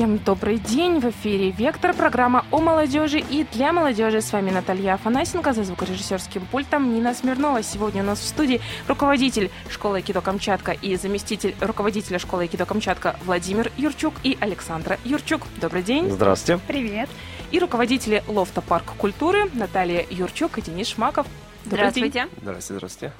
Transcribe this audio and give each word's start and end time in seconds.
Всем 0.00 0.16
добрый 0.16 0.56
день. 0.56 0.98
В 0.98 1.10
эфире 1.10 1.50
«Вектор», 1.50 1.92
программа 1.92 2.46
о 2.50 2.60
молодежи 2.60 3.18
и 3.18 3.44
для 3.52 3.70
молодежи. 3.70 4.22
С 4.22 4.32
вами 4.32 4.50
Наталья 4.50 4.94
Афанасенко, 4.94 5.52
за 5.52 5.62
звукорежиссерским 5.62 6.46
пультом 6.46 6.94
Нина 6.94 7.12
Смирнова. 7.12 7.62
Сегодня 7.62 8.02
у 8.02 8.06
нас 8.06 8.18
в 8.18 8.26
студии 8.26 8.62
руководитель 8.88 9.50
школы 9.68 9.96
Айкидо 9.96 10.22
Камчатка 10.22 10.72
и 10.72 10.96
заместитель 10.96 11.54
руководителя 11.60 12.18
школы 12.18 12.44
Айкидо 12.44 12.64
Камчатка 12.64 13.16
Владимир 13.26 13.70
Юрчук 13.76 14.14
и 14.22 14.38
Александра 14.40 14.98
Юрчук. 15.04 15.42
Добрый 15.60 15.82
день. 15.82 16.08
Здравствуйте. 16.08 16.62
Привет. 16.66 17.10
И 17.50 17.58
руководители 17.58 18.24
лофта 18.26 18.62
Парк 18.62 18.94
культуры 18.96 19.50
Наталья 19.52 20.06
Юрчук 20.08 20.56
и 20.56 20.62
Денис 20.62 20.86
Шмаков. 20.88 21.26
Добрый 21.64 21.90
Здравствуйте. 21.90 22.10
День. 22.20 22.28
Здравствуйте, 22.40 22.78
здравствуйте. 22.78 23.14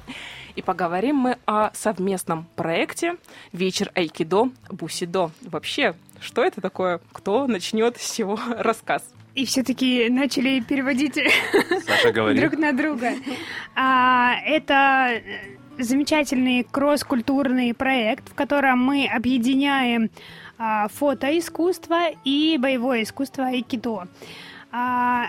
И 0.56 0.62
поговорим 0.62 1.16
мы 1.16 1.36
о 1.44 1.70
совместном 1.74 2.46
проекте 2.56 3.16
«Вечер 3.52 3.92
Айкидо 3.94 4.48
Бусидо». 4.70 5.30
Вообще, 5.42 5.94
что 6.20 6.44
это 6.44 6.60
такое? 6.60 7.00
Кто 7.12 7.46
начнет 7.46 7.96
с 7.96 8.14
чего 8.14 8.38
рассказ? 8.58 9.02
И 9.34 9.46
все-таки 9.46 10.08
начали 10.10 10.60
переводить 10.60 11.14
друг 12.40 12.58
на 12.58 12.72
друга. 12.72 13.12
А, 13.76 14.34
это 14.44 15.22
замечательный 15.78 16.64
кросс-культурный 16.64 17.72
проект, 17.74 18.28
в 18.28 18.34
котором 18.34 18.80
мы 18.80 19.06
объединяем 19.06 20.10
а, 20.58 20.88
фотоискусство 20.88 22.10
и 22.24 22.58
боевое 22.58 23.04
искусство 23.04 23.46
айкидо. 23.46 24.08
А, 24.72 25.26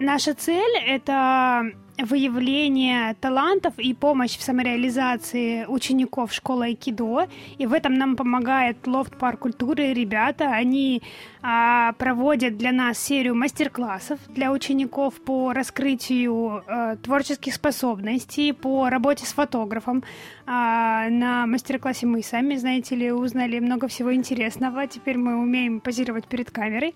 наша 0.00 0.34
цель 0.34 0.76
это 0.86 1.70
выявление 2.02 3.14
талантов 3.20 3.74
и 3.78 3.94
помощь 3.94 4.36
в 4.36 4.42
самореализации 4.42 5.64
учеников 5.66 6.32
школы 6.32 6.66
айкидо. 6.66 7.28
И 7.58 7.66
в 7.66 7.72
этом 7.72 7.94
нам 7.94 8.16
помогает 8.16 8.86
лофт 8.86 9.16
парк 9.16 9.40
культуры. 9.40 9.92
Ребята, 9.92 10.50
они 10.50 11.02
а, 11.42 11.92
проводят 11.94 12.56
для 12.56 12.72
нас 12.72 12.98
серию 12.98 13.34
мастер-классов 13.34 14.20
для 14.28 14.52
учеников 14.52 15.20
по 15.20 15.52
раскрытию 15.52 16.62
а, 16.66 16.96
творческих 16.96 17.54
способностей, 17.54 18.52
по 18.52 18.88
работе 18.88 19.26
с 19.26 19.32
фотографом. 19.32 20.04
А, 20.46 21.08
на 21.08 21.46
мастер-классе 21.46 22.06
мы 22.06 22.22
сами, 22.22 22.56
знаете 22.56 22.94
ли, 22.94 23.10
узнали 23.12 23.58
много 23.58 23.88
всего 23.88 24.14
интересного. 24.14 24.86
Теперь 24.86 25.18
мы 25.18 25.36
умеем 25.36 25.80
позировать 25.80 26.26
перед 26.26 26.50
камерой. 26.50 26.94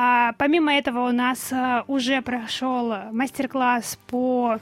А, 0.00 0.32
помимо 0.38 0.72
этого 0.72 1.08
у 1.08 1.12
нас 1.12 1.52
а, 1.52 1.82
уже 1.88 2.22
прошел 2.22 2.94
мастер-класс 3.10 3.98
по 4.06 4.60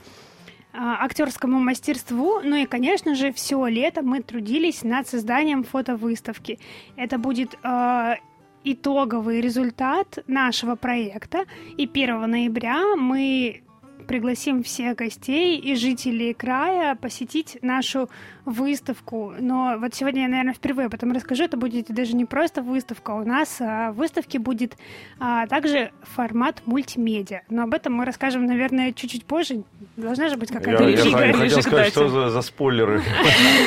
а, 0.72 1.04
актерскому 1.04 1.60
мастерству. 1.60 2.40
Ну 2.42 2.56
и, 2.56 2.64
конечно 2.64 3.14
же, 3.14 3.34
все 3.34 3.66
лето 3.66 4.00
мы 4.00 4.22
трудились 4.22 4.82
над 4.82 5.06
созданием 5.06 5.62
фотовыставки. 5.62 6.58
Это 6.96 7.18
будет 7.18 7.54
а, 7.62 8.16
итоговый 8.64 9.42
результат 9.42 10.20
нашего 10.26 10.74
проекта. 10.74 11.44
И 11.76 11.84
1 11.84 12.30
ноября 12.30 12.96
мы 12.96 13.62
пригласим 14.06 14.62
всех 14.62 14.96
гостей 14.96 15.58
и 15.58 15.74
жителей 15.74 16.32
края 16.34 16.94
посетить 16.94 17.58
нашу 17.62 18.08
выставку. 18.44 19.34
Но 19.38 19.76
вот 19.78 19.94
сегодня 19.94 20.22
я, 20.22 20.28
наверное, 20.28 20.54
впервые 20.54 20.86
об 20.86 20.94
этом 20.94 21.12
расскажу. 21.12 21.44
Это 21.44 21.56
будет 21.56 21.86
даже 21.88 22.14
не 22.14 22.24
просто 22.24 22.62
выставка. 22.62 23.10
У 23.10 23.24
нас 23.24 23.56
а, 23.60 23.92
в 23.92 23.96
выставке 23.96 24.38
будет 24.38 24.76
а, 25.18 25.46
также 25.46 25.90
формат 26.02 26.62
мультимедиа. 26.66 27.40
Но 27.50 27.64
об 27.64 27.74
этом 27.74 27.94
мы 27.94 28.04
расскажем, 28.04 28.46
наверное, 28.46 28.92
чуть-чуть 28.92 29.24
позже. 29.24 29.64
Должна 29.96 30.28
же 30.28 30.36
быть 30.36 30.50
какая-то 30.50 30.84
Я, 30.84 30.90
я 30.90 30.96
Пережигай, 30.96 31.32
х- 31.32 31.38
хотел 31.38 31.62
сказать, 31.62 31.88
что 31.88 32.08
за, 32.08 32.30
за 32.30 32.42
спойлеры. 32.42 33.02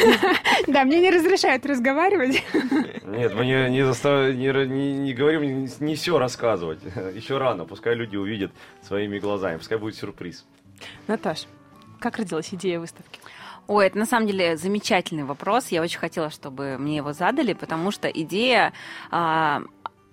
Да, 0.80 0.86
мне 0.86 1.02
не 1.02 1.12
разрешают 1.12 1.66
разговаривать. 1.66 2.42
Нет, 3.04 3.34
мы 3.36 3.46
не, 3.46 3.70
не, 3.70 3.86
застав- 3.86 4.34
не, 4.34 4.48
не- 4.66 4.94
не 4.94 5.14
говорим 5.14 5.68
не, 5.82 5.96
все 5.96 6.18
рассказывать. 6.18 6.80
Еще 7.14 7.38
рано, 7.38 7.66
пускай 7.66 7.96
люди 7.96 8.16
увидят 8.16 8.54
своими 8.82 9.20
глазами, 9.20 9.58
пускай 9.58 9.78
будет 9.78 9.96
сюрприз. 9.96 10.46
Наташ, 11.08 11.48
как 12.00 12.18
родилась 12.18 12.54
идея 12.54 12.80
выставки? 12.80 13.20
Ой, 13.68 13.88
это 13.88 13.98
на 13.98 14.06
самом 14.06 14.28
деле 14.28 14.56
замечательный 14.56 15.26
вопрос. 15.26 15.68
Я 15.68 15.82
очень 15.82 16.00
хотела, 16.00 16.30
чтобы 16.30 16.78
мне 16.78 16.96
его 16.96 17.12
задали, 17.12 17.52
потому 17.52 17.92
что 17.92 18.08
идея 18.08 18.72
а, 19.12 19.64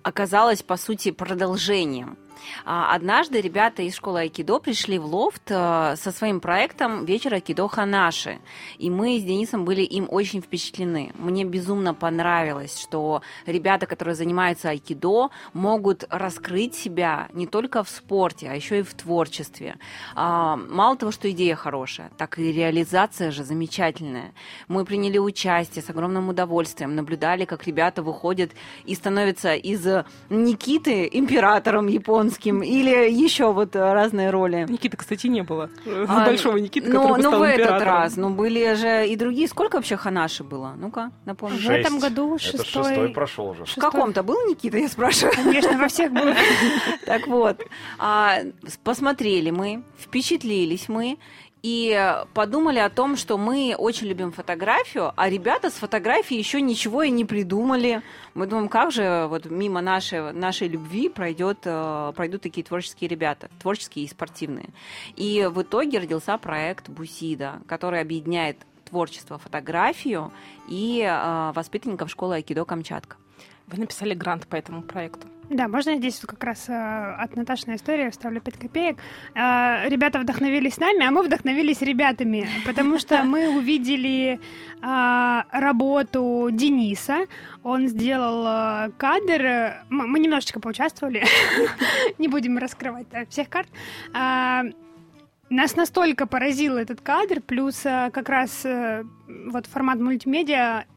оказалась, 0.03 0.63
по 0.63 0.75
сути, 0.75 1.11
продолжением. 1.11 2.17
А, 2.65 2.93
Однажды 2.93 3.41
ребята 3.41 3.81
из 3.81 3.95
школы 3.95 4.21
Айкидо 4.21 4.59
пришли 4.59 4.97
в 4.99 5.05
лофт 5.05 5.51
а, 5.51 5.95
со 5.95 6.11
своим 6.11 6.39
проектом 6.39 7.05
«Вечер 7.05 7.33
Айкидо 7.33 7.67
Ханаши». 7.67 8.39
И 8.77 8.89
мы 8.89 9.19
с 9.19 9.23
Денисом 9.23 9.65
были 9.65 9.81
им 9.81 10.07
очень 10.09 10.41
впечатлены. 10.41 11.11
Мне 11.15 11.43
безумно 11.43 11.93
понравилось, 11.93 12.79
что 12.79 13.21
ребята, 13.45 13.85
которые 13.85 14.15
занимаются 14.15 14.69
айкидо, 14.69 15.29
могут 15.53 16.05
раскрыть 16.09 16.75
себя 16.75 17.27
не 17.33 17.47
только 17.47 17.83
в 17.83 17.89
спорте, 17.89 18.49
а 18.49 18.55
еще 18.55 18.79
и 18.79 18.83
в 18.83 18.93
творчестве. 18.93 19.77
А, 20.15 20.57
Мало 20.57 20.97
того, 20.97 21.11
что 21.11 21.29
идея 21.31 21.55
хорошая, 21.55 22.11
так 22.17 22.39
и 22.39 22.51
реализация 22.51 23.31
же 23.31 23.43
замечательная. 23.43 24.33
Мы 24.67 24.85
приняли 24.85 25.17
участие 25.17 25.83
с 25.83 25.89
огромным 25.89 26.29
удовольствием, 26.29 26.95
наблюдали, 26.95 27.45
как 27.45 27.65
ребята 27.67 28.03
выходят 28.03 28.51
и 28.85 28.95
становятся 28.95 29.55
из 29.55 29.85
Никиты 30.29 31.09
императором 31.11 31.87
японским 32.27 32.61
или 32.61 33.09
еще 33.09 33.51
вот 33.51 33.75
разные 33.75 34.29
роли. 34.29 34.65
Никиты, 34.69 34.97
кстати, 34.97 35.27
не 35.27 35.41
было. 35.43 35.69
А, 36.07 36.25
Большого 36.25 36.57
Никиты, 36.57 36.89
ну, 36.89 37.01
который 37.01 37.17
бы 37.17 37.23
ну, 37.23 37.29
стал 37.29 37.39
в 37.39 37.43
этот 37.43 37.59
императором. 37.59 37.93
раз. 37.93 38.17
Ну, 38.17 38.29
были 38.29 38.73
же 38.75 39.07
и 39.07 39.15
другие. 39.15 39.47
Сколько 39.47 39.75
вообще 39.75 39.97
Ханаши 39.97 40.43
было? 40.43 40.73
Ну-ка, 40.77 41.11
напомню. 41.25 41.57
В 41.57 41.69
этом 41.69 41.93
Шесть. 41.93 42.03
году 42.03 42.35
Это 42.35 42.43
шестой. 42.43 42.83
шестой 42.83 43.09
прошел 43.09 43.49
уже. 43.49 43.65
В 43.65 43.75
каком-то 43.75 44.23
был 44.23 44.37
Никита, 44.47 44.77
я 44.77 44.87
спрашиваю? 44.89 45.33
Конечно, 45.35 45.77
во 45.77 45.87
всех 45.87 46.11
было. 46.11 46.35
Так 47.05 47.27
вот, 47.27 47.61
а, 47.97 48.39
посмотрели 48.83 49.49
мы, 49.51 49.83
впечатлились 49.97 50.89
мы 50.89 51.17
и 51.63 52.15
подумали 52.33 52.79
о 52.79 52.89
том, 52.89 53.15
что 53.15 53.37
мы 53.37 53.75
очень 53.77 54.07
любим 54.07 54.31
фотографию, 54.31 55.11
а 55.15 55.29
ребята 55.29 55.69
с 55.69 55.73
фотографией 55.73 56.39
еще 56.39 56.61
ничего 56.61 57.03
и 57.03 57.09
не 57.09 57.25
придумали. 57.25 58.01
Мы 58.33 58.47
думаем, 58.47 58.69
как 58.69 58.91
же 58.91 59.27
вот 59.27 59.45
мимо 59.45 59.81
нашей, 59.81 60.33
нашей 60.33 60.67
любви 60.67 61.09
пройдет, 61.09 61.59
э, 61.63 62.13
пройдут 62.15 62.43
такие 62.43 62.63
творческие 62.63 63.07
ребята, 63.09 63.49
творческие 63.59 64.05
и 64.05 64.07
спортивные. 64.07 64.69
И 65.15 65.49
в 65.51 65.61
итоге 65.61 65.99
родился 65.99 66.37
проект 66.37 66.89
Бусида, 66.89 67.61
который 67.67 68.01
объединяет 68.01 68.57
творчество, 68.85 69.37
фотографию 69.37 70.31
и 70.69 71.01
э, 71.01 71.51
воспитанников 71.53 72.09
школы 72.09 72.35
Айкидо 72.35 72.65
Камчатка. 72.65 73.17
Вы 73.67 73.79
написали 73.79 74.13
грант 74.13 74.47
по 74.47 74.55
этому 74.55 74.81
проекту. 74.81 75.27
Да, 75.49 75.67
можно 75.69 75.91
я 75.91 75.97
здесь 75.97 76.19
как 76.19 76.43
раз 76.43 76.67
э, 76.67 76.73
от 76.73 77.35
Наташиной 77.37 77.77
истории 77.77 78.09
вставлю 78.09 78.41
5 78.41 78.57
копеек. 78.57 78.97
Э, 79.33 79.87
ребята 79.87 80.19
вдохновились 80.19 80.77
нами, 80.77 81.05
а 81.05 81.11
мы 81.11 81.23
вдохновились 81.23 81.81
ребятами, 81.81 82.47
потому 82.65 82.99
что 82.99 83.23
мы 83.23 83.57
увидели 83.57 84.39
э, 84.81 85.41
работу 85.51 86.49
Дениса. 86.51 87.27
Он 87.63 87.87
сделал 87.87 88.45
э, 88.45 88.91
кадр. 88.97 89.41
э, 89.41 89.83
Мы, 89.89 90.19
немножечко 90.19 90.59
поучаствовали. 90.59 91.23
Не 92.17 92.27
будем 92.27 92.57
раскрывать 92.57 93.07
да, 93.09 93.25
всех 93.25 93.47
карт. 93.49 93.69
Нас 95.49 95.77
настолько 95.77 96.27
поразил 96.27 96.75
этот 96.75 96.99
кадр, 96.99 97.39
плюс 97.39 97.85
э, 97.85 98.09
как 98.11 98.27
раз 98.27 98.65
э, 98.65 99.05
вот 99.45 99.65
формат 99.65 99.97
мультимедиа 99.97 100.81
э, 100.81 100.96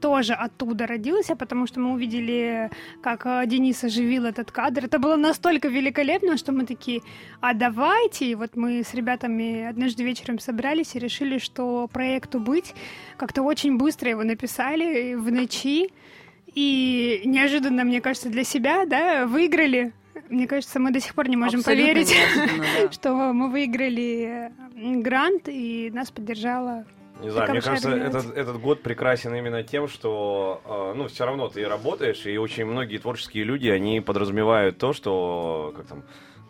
тоже 0.00 0.34
оттуда 0.34 0.86
родился, 0.86 1.36
потому 1.36 1.66
что 1.66 1.80
мы 1.80 1.92
увидели, 1.92 2.70
как 3.02 3.26
э, 3.26 3.44
Денис 3.46 3.82
оживил 3.84 4.24
этот 4.24 4.50
кадр. 4.50 4.84
Это 4.84 4.98
было 4.98 5.16
настолько 5.16 5.68
великолепно, 5.68 6.36
что 6.36 6.52
мы 6.52 6.66
такие, 6.66 7.00
а 7.40 7.54
давайте. 7.54 8.26
И 8.26 8.34
вот 8.34 8.56
мы 8.56 8.82
с 8.82 8.94
ребятами 8.94 9.64
однажды 9.64 10.04
вечером 10.04 10.38
собрались 10.38 10.94
и 10.94 10.98
решили, 10.98 11.38
что 11.38 11.88
проекту 11.92 12.40
быть. 12.40 12.74
Как-то 13.16 13.42
очень 13.42 13.76
быстро 13.76 14.10
его 14.10 14.22
написали 14.22 15.14
в 15.14 15.30
ночи. 15.30 15.90
И 16.54 17.22
неожиданно, 17.24 17.84
мне 17.84 18.00
кажется, 18.00 18.30
для 18.30 18.44
себя, 18.44 18.86
да, 18.86 19.26
выиграли. 19.26 19.92
Мне 20.28 20.46
кажется, 20.46 20.80
мы 20.80 20.90
до 20.90 21.00
сих 21.00 21.14
пор 21.14 21.28
не 21.28 21.36
можем 21.36 21.60
Абсолютно 21.60 21.92
поверить, 21.92 22.14
да. 22.34 22.92
что 22.92 23.32
мы 23.32 23.50
выиграли 23.50 24.50
э, 24.76 25.00
грант, 25.00 25.48
и 25.48 25.90
нас 25.92 26.10
поддержала 26.10 26.84
Не 27.20 27.30
знаю, 27.30 27.48
Такая 27.48 27.52
мне 27.52 27.60
кажется, 27.60 27.90
этот, 27.90 28.36
этот 28.36 28.60
год 28.60 28.82
прекрасен 28.82 29.34
именно 29.34 29.62
тем, 29.64 29.88
что, 29.88 30.60
э, 30.64 30.92
ну, 30.96 31.08
все 31.08 31.26
равно 31.26 31.48
ты 31.48 31.66
работаешь, 31.66 32.24
и 32.26 32.38
очень 32.38 32.64
многие 32.64 32.98
творческие 32.98 33.44
люди, 33.44 33.68
они 33.68 34.00
подразумевают 34.00 34.78
то, 34.78 34.92
что, 34.92 35.72
как 35.76 35.86
там, 35.86 36.04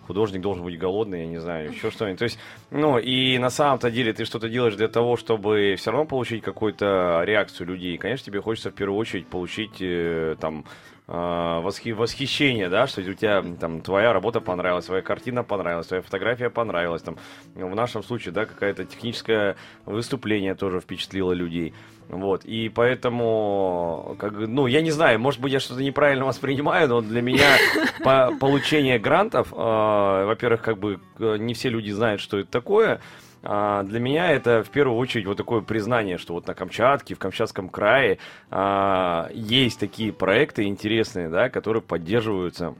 художник 0.09 0.41
должен 0.41 0.65
быть 0.65 0.79
голодный, 0.79 1.20
я 1.20 1.26
не 1.26 1.38
знаю, 1.38 1.70
еще 1.70 1.91
что-нибудь. 1.91 2.19
То 2.19 2.25
есть, 2.25 2.38
ну, 2.70 2.99
и 2.99 3.38
на 3.38 3.50
самом-то 3.50 3.91
деле 3.91 4.12
ты 4.12 4.25
что-то 4.25 4.49
делаешь 4.49 4.75
для 4.75 4.88
того, 4.88 5.17
чтобы 5.17 5.75
все 5.76 5.91
равно 5.91 6.06
получить 6.06 6.43
какую-то 6.43 7.23
реакцию 7.25 7.69
людей. 7.69 7.94
И, 7.94 7.99
конечно, 7.99 8.25
тебе 8.25 8.41
хочется 8.41 8.71
в 8.71 8.75
первую 8.75 8.99
очередь 8.99 9.26
получить, 9.26 9.81
э, 9.81 10.37
там, 10.41 10.64
а, 10.64 10.69
восхи- 11.09 11.95
восхищение, 11.95 12.69
да, 12.69 12.87
что 12.87 13.01
у 13.01 13.15
тебя 13.15 13.43
там 13.59 13.81
твоя 13.81 14.13
работа 14.13 14.41
понравилась, 14.41 14.85
твоя 14.85 15.03
картина 15.03 15.43
понравилась, 15.43 15.87
твоя 15.87 16.03
фотография 16.03 16.51
понравилась, 16.51 17.03
там 17.03 17.17
в 17.55 17.75
нашем 17.75 18.03
случае, 18.03 18.33
да, 18.33 18.45
какое-то 18.45 18.85
техническое 18.85 19.57
выступление 19.87 20.55
тоже 20.55 20.81
впечатлило 20.81 21.33
людей. 21.33 21.73
Вот, 22.09 22.45
и 22.45 22.69
поэтому, 22.69 24.17
как, 24.19 24.33
ну, 24.33 24.67
я 24.67 24.81
не 24.81 24.91
знаю, 24.91 25.19
может 25.19 25.41
быть, 25.41 25.53
я 25.53 25.61
что-то 25.61 25.83
неправильно 25.83 26.25
воспринимаю, 26.27 26.89
но 26.89 27.01
для 27.01 27.23
меня 27.23 27.57
по 28.05 28.33
получение 28.39 28.99
грантов, 28.99 29.53
э, 29.53 29.57
во-первых, 29.57 30.63
как 30.63 30.79
бы 30.79 31.01
не 31.19 31.55
все 31.55 31.69
люди 31.69 31.91
знают, 31.91 32.21
что 32.21 32.39
это 32.39 32.51
такое, 32.51 32.95
а, 32.95 33.01
для 33.43 34.00
меня 34.00 34.31
это 34.31 34.62
в 34.62 34.70
первую 34.70 34.99
очередь 34.99 35.26
вот 35.26 35.37
такое 35.37 35.61
признание, 35.61 36.19
что 36.19 36.35
вот 36.35 36.46
на 36.46 36.55
Камчатке, 36.55 37.14
в 37.14 37.19
Камчатском 37.19 37.69
крае 37.69 38.19
а, 38.50 39.29
есть 39.32 39.79
такие 39.79 40.12
проекты 40.12 40.64
интересные, 40.64 41.29
да, 41.29 41.49
которые 41.49 41.82
поддерживаются 41.82 42.75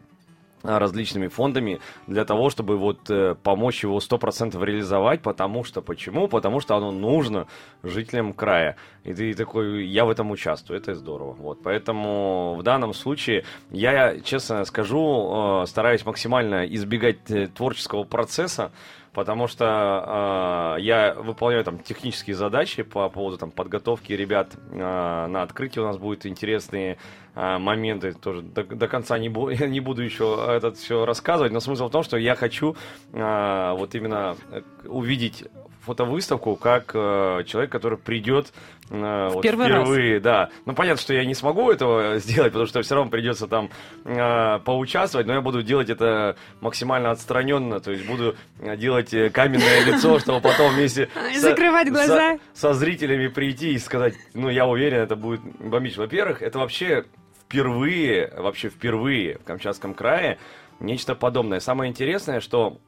а, 0.65 0.81
различными 0.81 1.29
фондами 1.29 1.79
для 2.09 2.25
того, 2.25 2.51
чтобы 2.51 2.77
вот 2.77 3.09
э, 3.11 3.37
помочь 3.41 3.85
его 3.85 3.99
100% 3.99 4.61
реализовать, 4.65 5.23
потому 5.23 5.63
что, 5.63 5.83
почему? 5.83 6.27
Потому 6.27 6.59
что 6.59 6.75
оно 6.75 6.91
нужно 6.91 7.47
жителям 7.85 8.33
края. 8.33 8.77
И 9.05 9.15
ты 9.15 9.35
такой, 9.35 9.87
я 9.87 10.05
в 10.05 10.11
этом 10.11 10.33
участвую, 10.33 10.81
это 10.81 10.95
здорово. 10.95 11.33
Вот, 11.35 11.63
поэтому 11.63 12.57
в 12.59 12.65
данном 12.65 12.93
случае 12.93 13.45
я, 13.71 14.19
честно 14.21 14.65
скажу, 14.65 15.63
э, 15.63 15.67
стараюсь 15.67 16.05
максимально 16.05 16.67
избегать 16.67 17.31
э, 17.31 17.47
творческого 17.47 18.03
процесса, 18.03 18.73
потому 19.13 19.47
что 19.47 20.77
э, 20.79 20.83
я 20.83 21.15
выполняю 21.15 21.65
там 21.65 21.79
технические 21.79 22.37
задачи 22.37 22.83
по 22.83 23.09
поводу 23.09 23.39
там 23.39 23.51
подготовки 23.51 24.13
ребят 24.13 24.55
э, 24.71 24.77
на 24.77 25.43
открытии 25.43 25.81
у 25.81 25.85
нас 25.85 25.99
будут 25.99 26.27
интересные 26.27 26.99
э, 27.35 27.59
моменты. 27.59 28.13
Тоже 28.13 28.43
до, 28.43 28.65
до 28.65 28.89
конца 28.89 29.19
не, 29.19 29.29
бу 29.29 29.51
не 29.67 29.81
буду 29.81 30.03
еще 30.03 30.45
этот 30.49 30.77
все 30.77 31.05
рассказывать, 31.05 31.53
но 31.53 31.61
смысл 31.61 31.89
в 31.89 31.91
том, 31.91 32.03
что 32.03 32.17
я 32.17 32.35
хочу 32.35 32.77
э, 33.13 33.75
вот 33.77 33.95
именно 33.95 34.37
увидеть 34.85 35.45
фотовыставку 35.89 36.57
как 36.57 36.93
э, 36.95 37.43
человек, 37.47 37.73
который 37.73 37.99
придет 37.99 38.53
э, 38.91 39.29
вот 39.33 39.43
первый 39.43 39.67
впервые, 39.67 40.15
раз. 40.15 40.23
да. 40.23 40.51
Ну 40.67 40.75
понятно, 40.75 41.01
что 41.01 41.15
я 41.15 41.25
не 41.25 41.35
смогу 41.35 41.71
этого 41.71 42.19
сделать, 42.19 42.53
потому 42.53 42.67
что 42.67 42.83
все 42.83 42.95
равно 42.95 43.11
придется 43.11 43.47
там 43.47 43.71
э, 44.05 44.59
поучаствовать, 44.61 45.27
но 45.27 45.35
я 45.35 45.41
буду 45.41 45.63
делать 45.63 45.91
это 45.91 46.37
максимально 46.61 47.11
отстраненно, 47.11 47.81
то 47.81 47.91
есть 47.91 48.07
буду 48.07 48.37
делать 48.77 49.13
э, 49.15 49.31
каменное 49.31 49.85
лицо, 49.85 50.19
чтобы 50.19 50.41
потом 50.41 50.75
вместе 50.75 51.09
закрывать 51.37 51.89
глаза 51.91 52.39
со, 52.53 52.75
зрителями 52.75 53.29
прийти 53.29 53.73
и 53.73 53.79
сказать, 53.79 54.15
ну 54.35 54.49
я 54.49 54.67
уверен, 54.67 54.99
это 54.99 55.17
будет 55.17 55.41
бомбич. 55.41 55.97
Во-первых, 55.97 56.43
это 56.43 56.59
вообще 56.59 57.05
впервые, 57.43 58.33
вообще 58.37 58.69
впервые 58.69 59.39
в 59.39 59.45
Камчатском 59.45 59.95
крае 59.95 60.39
нечто 60.81 61.15
подобное. 61.15 61.61
Самое 61.61 61.91
интересное, 61.91 62.41
что 62.41 62.79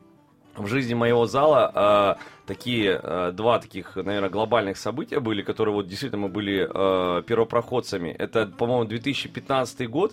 в 0.57 0.67
жизни 0.67 0.95
моего 0.95 1.27
зала 1.27 2.17
э, 2.19 2.47
такие 2.47 3.01
э, 3.03 3.33
два 3.33 3.59
таких, 3.59 3.97
наверное, 3.97 4.31
глобальных 4.31 4.77
события 4.77 5.21
были, 5.21 5.43
которые 5.43 5.75
вот 5.75 5.87
действительно 5.87 6.23
мы 6.23 6.29
были 6.29 6.69
э, 6.69 7.23
первопроходцами. 7.23 8.11
Это, 8.11 8.47
по-моему, 8.47 8.85
2015 8.85 9.89
год, 9.89 10.13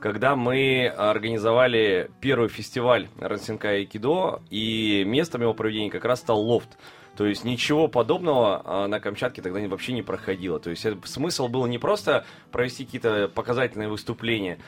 когда 0.00 0.36
мы 0.36 0.86
организовали 0.86 2.10
первый 2.20 2.48
фестиваль 2.48 3.08
Рансенка 3.18 3.70
Айкидо, 3.70 4.42
и 4.50 5.04
местом 5.06 5.42
его 5.42 5.54
проведения 5.54 5.90
как 5.90 6.04
раз 6.04 6.20
стал 6.20 6.40
лофт. 6.40 6.78
То 7.16 7.26
есть 7.26 7.44
ничего 7.44 7.88
подобного 7.88 8.86
на 8.86 9.00
Камчатке 9.00 9.42
тогда 9.42 9.58
вообще 9.66 9.92
не 9.92 10.02
проходило. 10.02 10.60
То 10.60 10.70
есть 10.70 10.86
смысл 11.04 11.48
был 11.48 11.66
не 11.66 11.78
просто 11.78 12.24
провести 12.52 12.84
какие-то 12.84 13.26
показательные 13.26 13.88
выступления, 13.88 14.58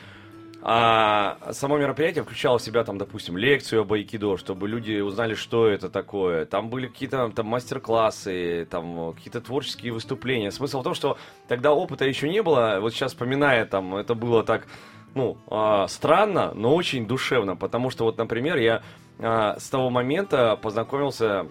а 0.62 1.38
само 1.52 1.78
мероприятие 1.78 2.22
включало 2.22 2.58
в 2.58 2.62
себя, 2.62 2.84
там, 2.84 2.98
допустим, 2.98 3.38
лекцию 3.38 3.82
об 3.82 3.92
айкидо, 3.92 4.36
чтобы 4.36 4.68
люди 4.68 5.00
узнали, 5.00 5.34
что 5.34 5.66
это 5.66 5.88
такое. 5.88 6.44
Там 6.44 6.68
были 6.68 6.86
какие-то 6.86 7.30
там 7.30 7.46
мастер-классы, 7.46 8.66
там 8.70 9.14
какие-то 9.14 9.40
творческие 9.40 9.92
выступления. 9.92 10.50
Смысл 10.50 10.80
в 10.80 10.84
том, 10.84 10.94
что 10.94 11.16
тогда 11.48 11.72
опыта 11.72 12.04
еще 12.04 12.28
не 12.28 12.42
было. 12.42 12.78
Вот 12.80 12.92
сейчас 12.92 13.12
вспоминая, 13.12 13.64
там, 13.64 13.96
это 13.96 14.14
было 14.14 14.42
так, 14.42 14.66
ну, 15.14 15.38
э, 15.50 15.86
странно, 15.88 16.52
но 16.54 16.74
очень 16.74 17.06
душевно. 17.06 17.56
Потому 17.56 17.88
что, 17.88 18.04
вот, 18.04 18.18
например, 18.18 18.58
я 18.58 18.82
э, 19.18 19.54
с 19.58 19.68
того 19.70 19.88
момента 19.88 20.56
познакомился 20.56 21.46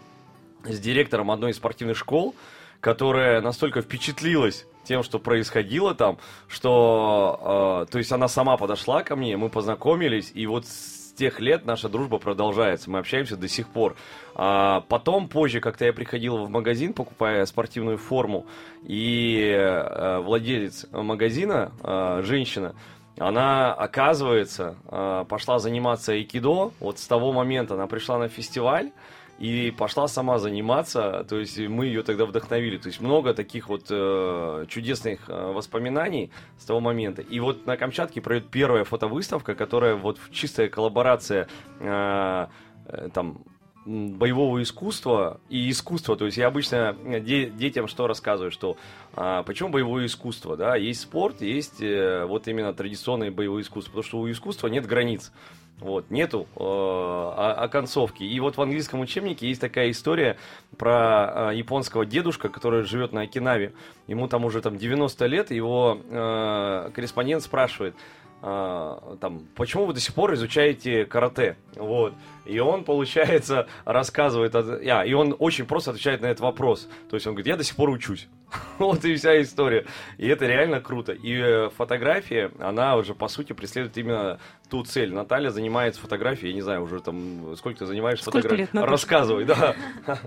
с 0.66 0.80
директором 0.80 1.32
одной 1.32 1.52
из 1.52 1.56
спортивных 1.56 1.98
школ, 1.98 2.36
которая 2.82 3.42
настолько 3.42 3.82
впечатлилась 3.82 4.66
тем, 4.84 5.04
что 5.04 5.20
происходило 5.20 5.94
там, 5.94 6.18
что, 6.48 7.86
э, 7.88 7.92
то 7.92 7.98
есть 7.98 8.12
она 8.12 8.28
сама 8.28 8.58
подошла 8.58 9.04
ко 9.04 9.16
мне, 9.16 9.38
мы 9.38 9.50
познакомились, 9.50 10.32
и 10.34 10.48
вот 10.48 10.66
с 10.66 11.14
тех 11.14 11.40
лет 11.40 11.66
наша 11.66 11.90
дружба 11.90 12.18
продолжается, 12.18 12.90
мы 12.90 13.00
общаемся 13.00 13.36
до 13.36 13.48
сих 13.48 13.68
пор. 13.68 13.96
А 14.36 14.82
потом, 14.88 15.28
позже, 15.28 15.60
как-то 15.60 15.86
я 15.86 15.94
приходил 15.94 16.38
в 16.38 16.50
магазин, 16.50 16.94
покупая 16.94 17.46
спортивную 17.46 17.98
форму, 17.98 18.48
и 18.84 19.54
э, 19.54 20.20
владелец 20.20 20.88
магазина, 20.92 21.72
э, 21.84 22.22
женщина, 22.24 22.74
она, 23.20 23.74
оказывается, 23.74 24.78
э, 24.90 25.26
пошла 25.28 25.60
заниматься 25.60 26.14
айкидо. 26.14 26.72
Вот 26.80 27.00
с 27.00 27.06
того 27.06 27.34
момента 27.34 27.74
она 27.74 27.86
пришла 27.86 28.18
на 28.18 28.30
фестиваль, 28.30 28.92
и 29.40 29.72
пошла 29.72 30.10
сама 30.10 30.38
заниматься, 30.38 31.26
то 31.28 31.38
есть 31.38 31.58
мы 31.58 31.86
ее 31.86 32.04
тогда 32.04 32.26
вдохновили. 32.26 32.78
То 32.78 32.88
есть 32.88 33.00
много 33.00 33.34
таких 33.34 33.70
вот 33.70 33.86
э, 33.90 34.66
чудесных 34.68 35.30
э, 35.30 35.52
воспоминаний 35.54 36.30
с 36.58 36.66
того 36.66 36.82
момента. 36.82 37.22
И 37.22 37.40
вот 37.40 37.66
на 37.66 37.78
Камчатке 37.78 38.20
пройдет 38.20 38.50
первая 38.50 38.84
фотовыставка, 38.84 39.56
которая 39.56 39.96
вот 39.96 40.20
чистая 40.32 40.68
коллаборация 40.68 41.48
э, 41.80 42.48
э, 42.86 43.10
там 43.14 43.46
боевого 43.86 44.62
искусства 44.62 45.40
и 45.50 45.70
искусства. 45.70 46.18
То 46.18 46.26
есть 46.26 46.38
я 46.38 46.48
обычно 46.48 46.96
де- 47.22 47.50
детям 47.50 47.88
что 47.88 48.08
рассказываю, 48.08 48.52
что 48.52 48.78
а, 49.14 49.44
почему 49.44 49.70
боевое 49.70 50.06
искусство, 50.06 50.58
да, 50.58 50.76
есть 50.76 51.02
спорт, 51.02 51.42
есть 51.42 51.82
э, 51.82 52.26
вот 52.26 52.48
именно 52.48 52.74
традиционное 52.74 53.32
боевое 53.32 53.64
искусство, 53.64 53.92
потому 53.92 54.04
что 54.04 54.20
у 54.20 54.30
искусства 54.30 54.68
нет 54.68 54.86
границ. 54.86 55.32
Вот, 55.80 56.12
нету 56.12 56.48
э, 56.58 57.54
оконцовки. 57.58 58.24
И 58.24 58.40
вот 58.40 58.58
в 58.58 58.62
английском 58.62 59.00
учебнике 59.00 59.48
есть 59.48 59.62
такая 59.62 59.92
история 59.92 60.38
про 60.78 61.52
э, 61.52 61.56
японского 61.56 62.06
дедушка, 62.06 62.50
который 62.50 62.84
живет 62.84 63.14
на 63.14 63.22
Окинаве. 63.22 63.74
Ему 64.08 64.28
там 64.28 64.44
уже 64.44 64.62
там 64.62 64.78
90 64.78 65.26
лет, 65.28 65.52
его 65.52 65.98
э, 66.04 66.92
корреспондент 66.94 67.44
спрашивает, 67.44 67.96
э, 68.42 69.16
там, 69.22 69.48
почему 69.56 69.86
вы 69.86 69.94
до 69.94 70.02
сих 70.02 70.14
пор 70.14 70.34
изучаете 70.34 71.06
карате? 71.06 71.56
Вот. 71.76 72.14
И 72.50 72.60
он, 72.60 72.84
получается, 72.84 73.68
рассказывает, 73.86 74.56
а, 74.56 75.04
и 75.06 75.14
он 75.14 75.36
очень 75.38 75.66
просто 75.66 75.92
отвечает 75.92 76.22
на 76.22 76.28
этот 76.28 76.42
вопрос. 76.42 76.90
То 77.10 77.16
есть 77.16 77.28
он 77.28 77.34
говорит, 77.34 77.48
я 77.48 77.58
до 77.58 77.64
сих 77.64 77.76
пор 77.76 77.90
учусь. 77.90 78.28
вот 78.80 79.06
и 79.06 79.16
вся 79.16 79.42
история. 79.42 79.86
И 80.18 80.28
это 80.28 80.46
реально 80.46 80.82
круто. 80.82 81.12
И 81.12 81.34
э, 81.34 81.70
фотография, 81.70 82.52
она 82.60 82.96
уже, 82.96 83.14
по 83.14 83.28
сути, 83.28 83.54
преследует 83.54 83.98
именно 83.98 84.40
ту 84.70 84.84
цель. 84.84 85.14
Наталья 85.14 85.50
занимается 85.50 86.02
фотографией, 86.02 86.50
я 86.50 86.56
не 86.56 86.62
знаю, 86.62 86.84
уже 86.84 87.00
там, 87.00 87.56
сколько 87.56 87.80
ты 87.80 87.86
занимаешься 87.86 88.26
фотографией? 88.26 88.68
Рассказывай, 88.74 89.46
да. 89.46 89.76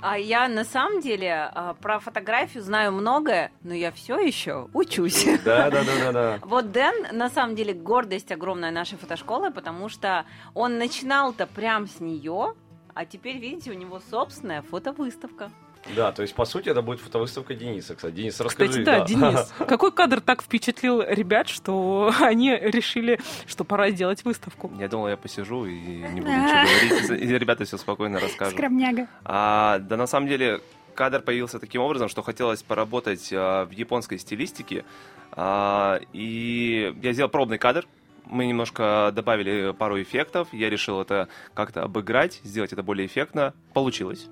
А 0.00 0.16
я 0.16 0.46
на 0.46 0.64
самом 0.64 1.00
деле 1.00 1.50
а, 1.52 1.74
про 1.74 1.98
фотографию 1.98 2.62
знаю 2.62 2.92
многое, 2.92 3.50
но 3.64 3.74
я 3.74 3.90
все 3.90 4.20
еще 4.20 4.68
учусь. 4.72 5.26
Да, 5.44 5.70
да, 5.70 5.82
да, 5.82 5.92
да, 6.04 6.12
да. 6.12 6.38
Вот 6.42 6.70
Дэн, 6.70 7.16
на 7.16 7.28
самом 7.30 7.56
деле, 7.56 7.72
гордость 7.74 8.30
огромная 8.30 8.70
нашей 8.70 8.96
фотошколы, 8.96 9.50
потому 9.50 9.88
что 9.88 10.24
он 10.54 10.78
начинал-то 10.78 11.47
прям 11.54 11.86
с 11.86 12.00
нее, 12.00 12.54
а 12.94 13.04
теперь, 13.04 13.38
видите, 13.38 13.70
у 13.70 13.74
него 13.74 14.00
собственная 14.10 14.62
фотовыставка. 14.62 15.50
Да, 15.94 16.12
то 16.12 16.22
есть, 16.22 16.34
по 16.34 16.44
сути, 16.44 16.68
это 16.68 16.82
будет 16.82 17.00
фотовыставка 17.00 17.54
Дениса, 17.54 17.94
кстати. 17.94 18.14
Денис, 18.14 18.38
расскажи. 18.40 18.80
Кстати, 18.80 18.84
да, 18.84 18.98
да. 19.00 19.04
Денис, 19.04 19.54
какой 19.68 19.92
кадр 19.92 20.20
так 20.20 20.42
впечатлил 20.42 21.02
ребят, 21.02 21.48
что 21.48 22.12
они 22.20 22.56
решили, 22.56 23.20
что 23.46 23.64
пора 23.64 23.90
сделать 23.90 24.24
выставку? 24.24 24.70
Я 24.78 24.88
думал, 24.88 25.08
я 25.08 25.16
посижу 25.16 25.64
и 25.64 25.78
не 25.78 26.20
буду 26.20 26.32
ничего 26.32 27.08
говорить, 27.08 27.22
и 27.22 27.38
ребята 27.38 27.64
все 27.64 27.78
спокойно 27.78 28.20
расскажут. 28.20 28.54
Скромняга. 28.54 29.08
А, 29.24 29.78
да, 29.78 29.96
на 29.96 30.06
самом 30.06 30.28
деле, 30.28 30.60
кадр 30.94 31.22
появился 31.22 31.58
таким 31.58 31.80
образом, 31.82 32.08
что 32.08 32.22
хотелось 32.22 32.62
поработать 32.62 33.30
а, 33.32 33.64
в 33.64 33.70
японской 33.70 34.18
стилистике. 34.18 34.84
А, 35.32 36.00
и 36.12 36.94
я 37.00 37.12
сделал 37.12 37.30
пробный 37.30 37.58
кадр, 37.58 37.86
мы 38.28 38.46
немножко 38.46 39.10
добавили 39.14 39.72
пару 39.72 40.00
эффектов, 40.00 40.48
я 40.52 40.70
решил 40.70 41.00
это 41.00 41.28
как-то 41.54 41.82
обыграть, 41.82 42.40
сделать 42.44 42.72
это 42.72 42.82
более 42.82 43.06
эффектно. 43.06 43.54
Получилось. 43.74 44.28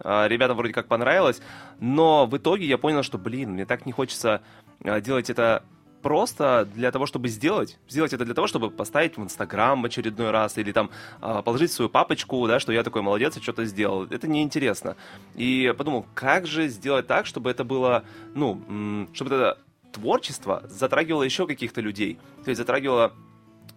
А, 0.00 0.28
ребятам 0.28 0.56
вроде 0.56 0.72
как 0.72 0.86
понравилось, 0.88 1.40
но 1.80 2.26
в 2.26 2.36
итоге 2.36 2.66
я 2.66 2.78
понял, 2.78 3.02
что, 3.02 3.18
блин, 3.18 3.52
мне 3.52 3.64
так 3.64 3.86
не 3.86 3.92
хочется 3.92 4.42
а, 4.84 5.00
делать 5.00 5.30
это 5.30 5.62
просто 6.02 6.68
для 6.72 6.92
того, 6.92 7.06
чтобы 7.06 7.28
сделать. 7.28 7.78
Сделать 7.88 8.12
это 8.12 8.24
для 8.24 8.34
того, 8.34 8.46
чтобы 8.46 8.70
поставить 8.70 9.16
в 9.16 9.22
Инстаграм 9.22 9.82
в 9.82 9.86
очередной 9.86 10.30
раз 10.30 10.58
или 10.58 10.70
там 10.70 10.90
а, 11.20 11.42
положить 11.42 11.72
свою 11.72 11.88
папочку, 11.88 12.46
да, 12.46 12.60
что 12.60 12.72
я 12.72 12.82
такой 12.82 13.02
молодец 13.02 13.36
и 13.36 13.40
что-то 13.40 13.64
сделал. 13.64 14.04
Это 14.04 14.28
неинтересно. 14.28 14.96
И 15.34 15.74
подумал, 15.76 16.06
как 16.14 16.46
же 16.46 16.68
сделать 16.68 17.06
так, 17.06 17.26
чтобы 17.26 17.50
это 17.50 17.64
было, 17.64 18.04
ну, 18.34 19.08
чтобы 19.14 19.34
это 19.34 19.58
творчество 19.92 20.62
затрагивало 20.68 21.22
еще 21.22 21.46
каких-то 21.46 21.80
людей, 21.80 22.18
то 22.44 22.50
есть 22.50 22.58
затрагивало 22.58 23.12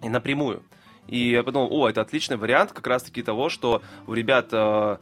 и 0.01 0.09
напрямую. 0.09 0.63
И 1.07 1.31
я 1.31 1.43
подумал, 1.43 1.69
о, 1.71 1.89
это 1.89 2.01
отличный 2.01 2.37
вариант 2.37 2.71
как 2.71 2.85
раз-таки 2.85 3.23
того, 3.23 3.49
что 3.49 3.81
у 4.05 4.13
ребят 4.13 4.49
э, 4.51 4.97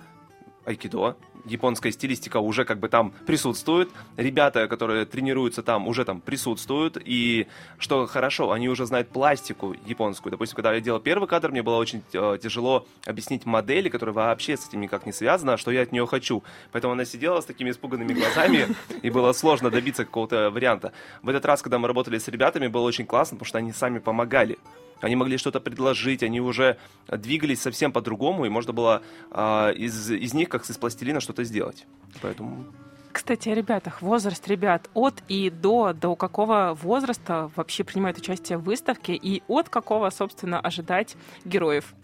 айкидо, 0.65 1.17
японская 1.46 1.91
стилистика 1.91 2.38
уже 2.38 2.65
как 2.65 2.79
бы 2.79 2.89
там 2.89 3.13
присутствует, 3.25 3.89
ребята, 4.15 4.67
которые 4.67 5.06
тренируются 5.06 5.63
там, 5.63 5.88
уже 5.88 6.06
там 6.06 6.22
присутствуют, 6.22 6.98
и 7.03 7.48
что 7.77 8.06
хорошо, 8.08 8.51
они 8.51 8.70
уже 8.70 8.86
знают 8.86 9.10
пластику 9.10 9.75
японскую. 9.86 10.32
Допустим, 10.32 10.56
когда 10.56 10.74
я 10.74 10.82
делал 10.82 11.00
первый 11.00 11.27
кадр, 11.27 11.51
мне 11.51 11.63
было 11.63 11.77
очень 11.77 12.03
э, 12.13 12.38
тяжело 12.41 12.86
объяснить 13.06 13.46
модели, 13.46 13.89
которая 13.89 14.13
вообще 14.13 14.58
с 14.58 14.67
этим 14.67 14.82
никак 14.82 15.06
не 15.06 15.13
связана, 15.13 15.58
что 15.58 15.72
я 15.72 15.82
от 15.82 15.91
нее 15.91 16.06
хочу. 16.08 16.44
Поэтому 16.72 16.94
она 16.94 17.06
сидела 17.06 17.41
с 17.41 17.46
такими 17.46 17.72
испуганными 17.72 18.13
глазами, 18.13 18.67
и 19.01 19.10
было 19.10 19.32
сложно 19.34 19.70
добиться 19.70 20.06
какого-то 20.06 20.50
варианта. 20.50 20.94
В 21.22 21.29
этот 21.29 21.46
раз, 21.46 21.62
когда 21.62 21.79
мы 21.79 21.88
работали 21.88 22.17
с 22.17 22.27
ребятами, 22.27 22.67
было 22.67 22.84
очень 22.84 23.06
классно, 23.06 23.38
потому 23.38 23.48
что 23.48 23.58
они 23.58 23.72
сами 23.72 24.00
помогали 24.00 24.58
они 25.01 25.15
могли 25.15 25.37
что-то 25.37 25.59
предложить, 25.59 26.23
они 26.23 26.41
уже 26.41 26.77
двигались 27.07 27.61
совсем 27.61 27.91
по-другому, 27.91 28.45
и 28.45 28.49
можно 28.49 28.73
было 28.73 29.01
э, 29.31 29.73
из, 29.75 30.11
из 30.11 30.33
них, 30.33 30.49
как 30.49 30.69
из 30.69 30.77
пластилина, 30.77 31.19
что-то 31.19 31.43
сделать. 31.43 31.85
Поэтому... 32.21 32.65
Кстати, 33.11 33.49
о 33.49 33.55
ребятах. 33.55 34.03
Возраст 34.03 34.47
ребят 34.47 34.89
от 34.93 35.23
и 35.27 35.49
до, 35.49 35.93
до 35.93 36.15
какого 36.15 36.77
возраста 36.79 37.49
вообще 37.55 37.83
принимают 37.83 38.17
участие 38.19 38.59
в 38.59 38.63
выставке, 38.63 39.15
и 39.15 39.41
от 39.47 39.69
какого, 39.69 40.09
собственно, 40.11 40.59
ожидать 40.59 41.15
героев? 41.43 41.95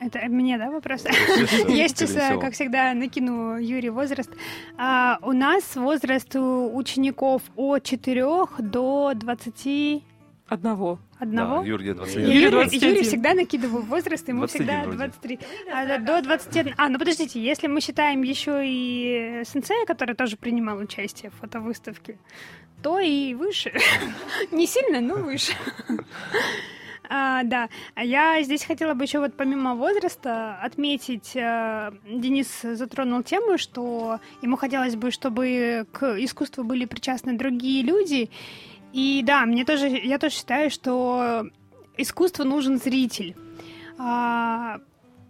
Это 0.00 0.20
мне, 0.28 0.58
да, 0.58 0.70
вопрос? 0.70 1.04
Я 1.68 1.88
сейчас, 1.88 2.12
как 2.40 2.52
всегда, 2.52 2.94
накину 2.94 3.56
Юрий 3.58 3.90
возраст. 3.90 4.30
А, 4.76 5.18
у 5.22 5.32
нас 5.32 5.76
возраст 5.76 6.34
у 6.36 6.76
учеников 6.76 7.42
от 7.56 7.82
4 7.84 8.24
до 8.58 9.12
20 9.14 10.04
Одного. 10.46 10.98
Одного? 11.18 11.60
Да, 11.60 11.66
Юрий 11.66 11.94
21. 11.94 12.28
Юрий, 12.28 12.44
Юрий, 12.44 12.78
Юрий 12.78 13.02
всегда 13.02 13.32
накидывал 13.32 13.80
возраст, 13.80 14.28
ему 14.28 14.46
всегда 14.46 14.84
23. 14.84 15.38
А, 15.72 15.98
до 15.98 16.20
21. 16.20 16.74
А, 16.76 16.88
ну 16.90 16.98
подождите, 16.98 17.42
если 17.42 17.66
мы 17.66 17.80
считаем 17.80 18.22
еще 18.22 18.60
и 18.62 19.42
сенсея, 19.46 19.86
который 19.86 20.14
тоже 20.14 20.36
принимал 20.36 20.76
участие 20.78 21.30
в 21.30 21.34
фотовыставке, 21.36 22.18
то 22.82 23.00
и 23.00 23.32
выше. 23.32 23.72
Не 24.52 24.66
сильно, 24.66 25.00
но 25.00 25.14
выше. 25.14 25.54
А, 27.08 27.42
да, 27.42 27.68
а 27.94 28.04
я 28.04 28.42
здесь 28.42 28.64
хотела 28.64 28.94
бы 28.94 29.04
еще 29.04 29.18
вот 29.18 29.34
помимо 29.36 29.74
возраста 29.74 30.58
отметить, 30.62 31.36
а, 31.36 31.92
Денис 32.06 32.48
затронул 32.62 33.22
тему, 33.22 33.58
что 33.58 34.20
ему 34.42 34.56
хотелось 34.56 34.96
бы, 34.96 35.10
чтобы 35.10 35.86
к 35.92 36.18
искусству 36.18 36.64
были 36.64 36.86
причастны 36.86 37.36
другие 37.36 37.82
люди, 37.82 38.30
и 38.94 39.24
да, 39.24 39.44
мне 39.44 39.64
тоже, 39.64 39.88
я 39.88 40.18
тоже 40.18 40.36
считаю, 40.36 40.70
что 40.70 41.46
искусству 41.96 42.44
нужен 42.44 42.78
зритель. 42.78 43.34
А, 43.98 44.78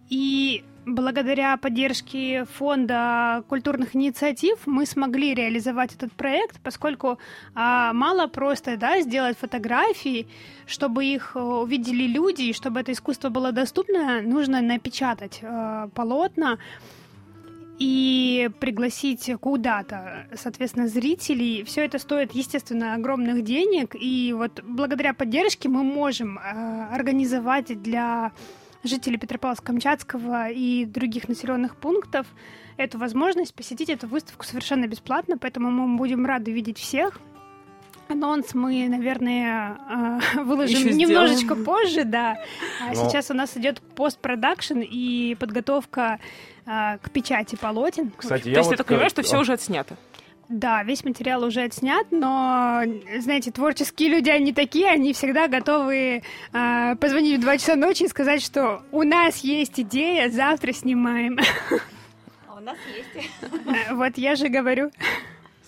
и 0.07 0.63
благодаря 0.85 1.57
поддержке 1.57 2.45
фонда 2.45 3.43
культурных 3.49 3.95
инициатив 3.95 4.67
мы 4.67 4.85
смогли 4.85 5.33
реализовать 5.33 5.95
этот 5.95 6.11
проект, 6.11 6.61
поскольку 6.61 7.17
а, 7.55 7.91
мало 7.93 8.27
просто 8.27 8.77
да, 8.77 9.01
сделать 9.01 9.35
фотографии, 9.35 10.27
чтобы 10.67 11.05
их 11.05 11.31
э, 11.33 11.39
увидели 11.39 12.03
люди, 12.03 12.43
и 12.43 12.53
чтобы 12.53 12.81
это 12.81 12.91
искусство 12.91 13.29
было 13.29 13.51
доступно, 13.51 14.21
нужно 14.21 14.61
напечатать 14.61 15.39
а, 15.41 15.87
полотна 15.87 16.59
и 17.79 18.49
пригласить 18.59 19.29
куда-то, 19.39 20.27
соответственно, 20.35 20.87
зрителей. 20.87 21.63
Все 21.63 21.85
это 21.85 21.99
стоит, 21.99 22.33
естественно, 22.33 22.93
огромных 22.93 23.43
денег, 23.43 23.95
и 23.99 24.33
вот 24.33 24.61
благодаря 24.63 25.13
поддержке 25.13 25.69
мы 25.69 25.83
можем 25.83 26.37
э, 26.37 26.41
организовать 26.91 27.81
для 27.81 28.31
жителей 28.83 29.17
Петропавловска-Камчатского 29.17 30.51
и 30.51 30.85
других 30.85 31.27
населенных 31.27 31.75
пунктов 31.75 32.27
эту 32.77 32.97
возможность 32.97 33.53
посетить 33.53 33.89
эту 33.89 34.07
выставку 34.07 34.45
совершенно 34.45 34.87
бесплатно, 34.87 35.37
поэтому 35.37 35.71
мы 35.71 35.97
будем 35.97 36.25
рады 36.25 36.51
видеть 36.51 36.77
всех. 36.77 37.19
Анонс 38.07 38.53
мы, 38.53 38.87
наверное, 38.87 39.77
э, 40.35 40.43
выложим 40.43 40.79
Еще 40.79 40.93
немножечко 40.93 41.55
сделаем. 41.55 41.65
позже, 41.65 42.03
да. 42.03 42.37
А 42.81 42.93
Но... 42.93 42.95
сейчас 42.95 43.31
у 43.31 43.33
нас 43.33 43.55
идет 43.57 43.81
постпродакшн 43.81 44.79
и 44.81 45.35
подготовка 45.39 46.19
а, 46.65 46.97
к 46.97 47.11
печати 47.11 47.55
полотен. 47.55 48.11
Кстати, 48.15 48.43
То 48.43 48.49
я 48.49 48.57
есть 48.57 48.67
вот... 48.67 48.73
я 48.73 48.77
так 48.77 48.87
понимаю, 48.87 49.09
что 49.09 49.21
все 49.21 49.39
уже 49.39 49.53
отснято? 49.53 49.95
Да, 50.47 50.83
весь 50.83 51.03
материал 51.03 51.43
уже 51.43 51.63
отснят, 51.63 52.05
но, 52.11 52.83
знаете, 53.17 53.51
творческие 53.51 54.09
люди, 54.09 54.29
они 54.29 54.53
такие, 54.53 54.89
они 54.91 55.11
всегда 55.13 55.47
готовы 55.47 56.21
э, 56.53 56.95
позвонить 56.97 57.39
в 57.39 57.41
2 57.41 57.57
часа 57.57 57.75
ночи 57.75 58.03
и 58.03 58.07
сказать, 58.07 58.43
что 58.43 58.83
у 58.91 59.01
нас 59.01 59.37
есть 59.37 59.79
идея, 59.79 60.29
завтра 60.29 60.71
снимаем. 60.71 61.39
А 62.47 62.57
у 62.57 62.59
нас 62.59 62.77
есть. 62.95 63.29
Вот 63.91 64.17
я 64.17 64.35
же 64.35 64.49
говорю. 64.49 64.91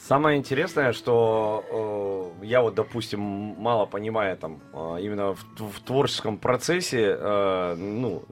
Самое 0.07 0.37
интересное, 0.37 0.93
что 0.93 2.33
э, 2.41 2.45
я 2.45 2.61
вот, 2.61 2.75
допустим, 2.75 3.19
мало 3.19 3.85
понимаю 3.85 4.37
там 4.37 4.61
э, 4.71 4.99
именно 5.01 5.33
в, 5.33 5.43
в 5.57 5.81
творческом 5.81 6.37
процессе, 6.37 7.17
э, 7.19 7.75
ну, 7.77 8.23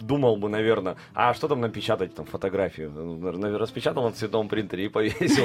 думал 0.00 0.36
бы, 0.36 0.48
наверное, 0.48 0.96
а 1.12 1.34
что 1.34 1.46
там 1.48 1.60
напечатать, 1.60 2.14
там, 2.14 2.24
фотографию? 2.24 2.90
Ну, 2.90 3.58
распечатал 3.58 4.04
на 4.04 4.12
цветном 4.12 4.48
принтере 4.48 4.86
и 4.86 4.88
повесил. 4.88 5.44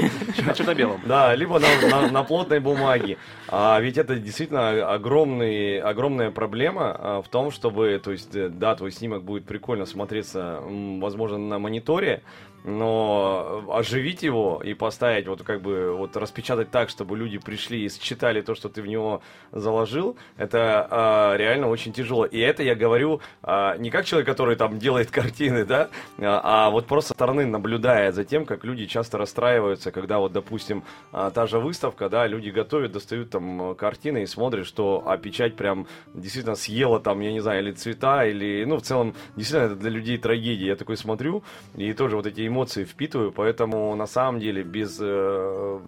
Что 0.54 0.64
на 0.64 0.74
белом. 0.74 1.02
Да, 1.06 1.36
либо 1.36 1.60
на, 1.60 2.10
на, 2.10 2.24
плотной 2.24 2.62
бумаге. 2.62 3.18
А 3.50 3.78
ведь 3.82 3.98
это 3.98 4.16
действительно 4.16 4.90
огромный, 4.90 5.80
огромная 5.80 6.32
проблема 6.32 6.96
а, 6.98 7.22
в 7.22 7.28
том, 7.28 7.52
чтобы, 7.52 8.00
то 8.02 8.12
есть, 8.14 8.34
э, 8.36 8.48
да, 8.48 8.74
твой 8.76 8.92
снимок 8.92 9.24
будет 9.24 9.46
прикольно 9.46 9.86
смотреться, 9.86 10.62
возможно, 10.62 11.38
на 11.38 11.60
мониторе, 11.60 12.24
но 12.64 13.66
оживить 13.70 14.24
его 14.24 14.62
и 14.64 14.74
поставить, 14.74 15.28
вот 15.28 15.44
как 15.44 15.62
бы, 15.62 15.96
вот 15.96 16.16
распечатать 16.16 16.72
так, 16.72 16.90
чтобы 16.90 17.18
люди 17.18 17.38
пришли 17.38 17.86
и 17.86 17.90
считали 17.90 18.42
то, 18.42 18.56
что 18.56 18.70
ты 18.70 18.82
в 18.82 18.88
него 18.88 19.22
заложил, 19.52 20.18
это 20.38 20.88
а, 20.90 21.36
реально 21.36 21.68
очень 21.70 21.94
тяжело. 21.94 22.26
И 22.26 22.40
это 22.40 22.64
я 22.64 22.76
говорю 22.76 23.22
а, 23.42 23.78
не 23.78 23.90
как 23.90 24.06
человек, 24.06 24.28
который 24.28 24.56
там 24.56 24.80
делает 24.80 25.12
картины, 25.12 25.66
да, 25.66 25.90
а, 26.20 26.68
а 26.68 26.70
вот 26.70 26.88
просто 26.88 27.10
со 27.10 27.14
стороны 27.14 27.46
наблюдая 27.46 28.12
за 28.12 28.24
тем, 28.24 28.46
как 28.46 28.64
люди 28.64 28.86
часто 28.86 29.18
расстраиваются, 29.18 29.92
когда 29.92 30.20
вот, 30.20 30.32
допустим, 30.32 30.84
а, 31.12 31.32
та 31.32 31.48
же 31.48 31.60
выставка, 31.60 32.10
да, 32.10 32.28
люди 32.28 32.50
готовят, 32.50 32.92
достают 32.92 33.30
там 33.30 33.76
картины 33.76 34.24
и 34.24 34.26
смотрят, 34.26 34.66
что 34.66 35.04
а 35.06 35.18
печать 35.18 35.56
прям 35.56 35.88
действительно 36.14 36.56
съела 36.56 37.00
там, 37.00 37.20
я 37.20 37.32
не 37.32 37.40
знаю, 37.40 37.62
или 37.62 37.72
цвета, 37.72 38.26
или, 38.26 38.64
ну, 38.66 38.78
в 38.78 38.82
целом, 38.82 39.16
действительно, 39.36 39.66
это 39.68 39.76
для 39.76 39.90
людей 39.90 40.18
трагедия. 40.18 40.68
Я 40.68 40.76
такой 40.76 40.98
смотрю, 40.98 41.44
и 41.76 41.94
тоже 41.94 42.16
вот 42.16 42.26
эти 42.26 42.42
эмоции 42.54 42.84
впитываю, 42.86 43.32
поэтому 43.32 43.96
на 43.96 44.06
самом 44.08 44.40
деле 44.40 44.64
без 44.64 45.00
э, 45.02 45.80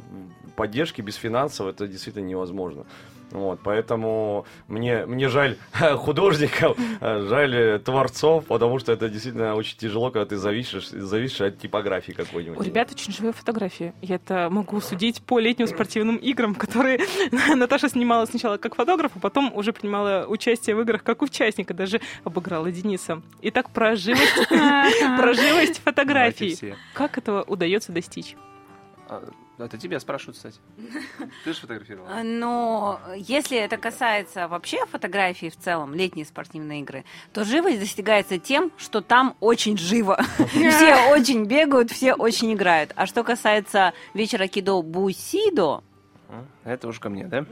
поддержки, 0.55 1.01
без 1.01 1.15
финансов 1.15 1.67
это 1.67 1.88
действительно 1.88 2.25
невозможно. 2.25 2.85
Вот, 3.31 3.59
поэтому 3.63 4.45
мне, 4.67 5.05
мне 5.05 5.29
жаль 5.29 5.57
художников, 5.97 6.77
жаль 7.01 7.81
творцов, 7.83 8.45
потому 8.45 8.79
что 8.79 8.91
это 8.91 9.09
действительно 9.09 9.55
очень 9.55 9.77
тяжело, 9.77 10.12
когда 10.12 10.25
ты 10.25 10.38
зависишь, 10.38 10.88
зависишь 10.89 11.41
от 11.41 11.59
типографии 11.59 12.12
какой-нибудь. 12.12 12.59
У 12.59 12.63
ребят 12.63 12.91
очень 12.91 13.12
живые 13.12 13.33
фотографии. 13.33 13.93
Я 14.01 14.15
это 14.15 14.50
могу 14.50 14.79
судить 14.79 15.21
по 15.21 15.39
летним 15.39 15.67
спортивным 15.67 16.17
играм, 16.17 16.55
которые 16.55 17.00
Наташа 17.55 17.89
снимала 17.89 18.25
сначала 18.25 18.57
как 18.57 18.75
фотограф, 18.75 19.12
а 19.15 19.19
потом 19.19 19.51
уже 19.53 19.74
принимала 19.74 20.25
участие 20.27 20.75
в 20.75 20.81
играх 20.81 21.03
как 21.03 21.21
участника, 21.21 21.74
даже 21.74 22.01
обыграла 22.24 22.71
Дениса. 22.71 23.21
Итак, 23.41 23.71
про 23.71 23.95
живость, 23.95 24.47
про 24.50 25.33
живость 25.33 25.81
фотографии. 25.83 26.75
Как 26.93 27.17
этого 27.17 27.43
удается 27.43 27.91
достичь? 27.91 28.35
А, 29.57 29.65
это 29.65 29.77
тебя 29.77 30.00
спрашивают, 30.00 30.38
кстати. 30.38 30.59
Ты 31.43 31.53
же 31.53 31.59
фотографировала. 31.59 32.09
А, 32.09 32.24
но 32.24 33.00
если 33.15 33.57
это 33.57 33.77
касается 33.77 34.47
вообще 34.47 34.85
фотографии 34.85 35.50
в 35.50 35.57
целом, 35.57 35.93
летние 35.93 36.25
спортивные 36.25 36.81
игры, 36.81 37.05
то 37.33 37.43
живость 37.43 37.79
достигается 37.79 38.38
тем, 38.38 38.71
что 38.77 39.01
там 39.01 39.35
очень 39.39 39.77
живо. 39.77 40.21
Все 40.50 41.12
очень 41.12 41.45
бегают, 41.45 41.91
все 41.91 42.13
очень 42.13 42.53
играют. 42.53 42.91
А 42.95 43.05
что 43.05 43.24
касается 43.24 43.93
вечера 44.13 44.47
кидо 44.47 44.81
бусидо, 44.81 45.83
Это 46.65 46.88
уже 46.88 47.00
ко 47.00 47.10
мне, 47.10 47.25
да? 47.27 47.45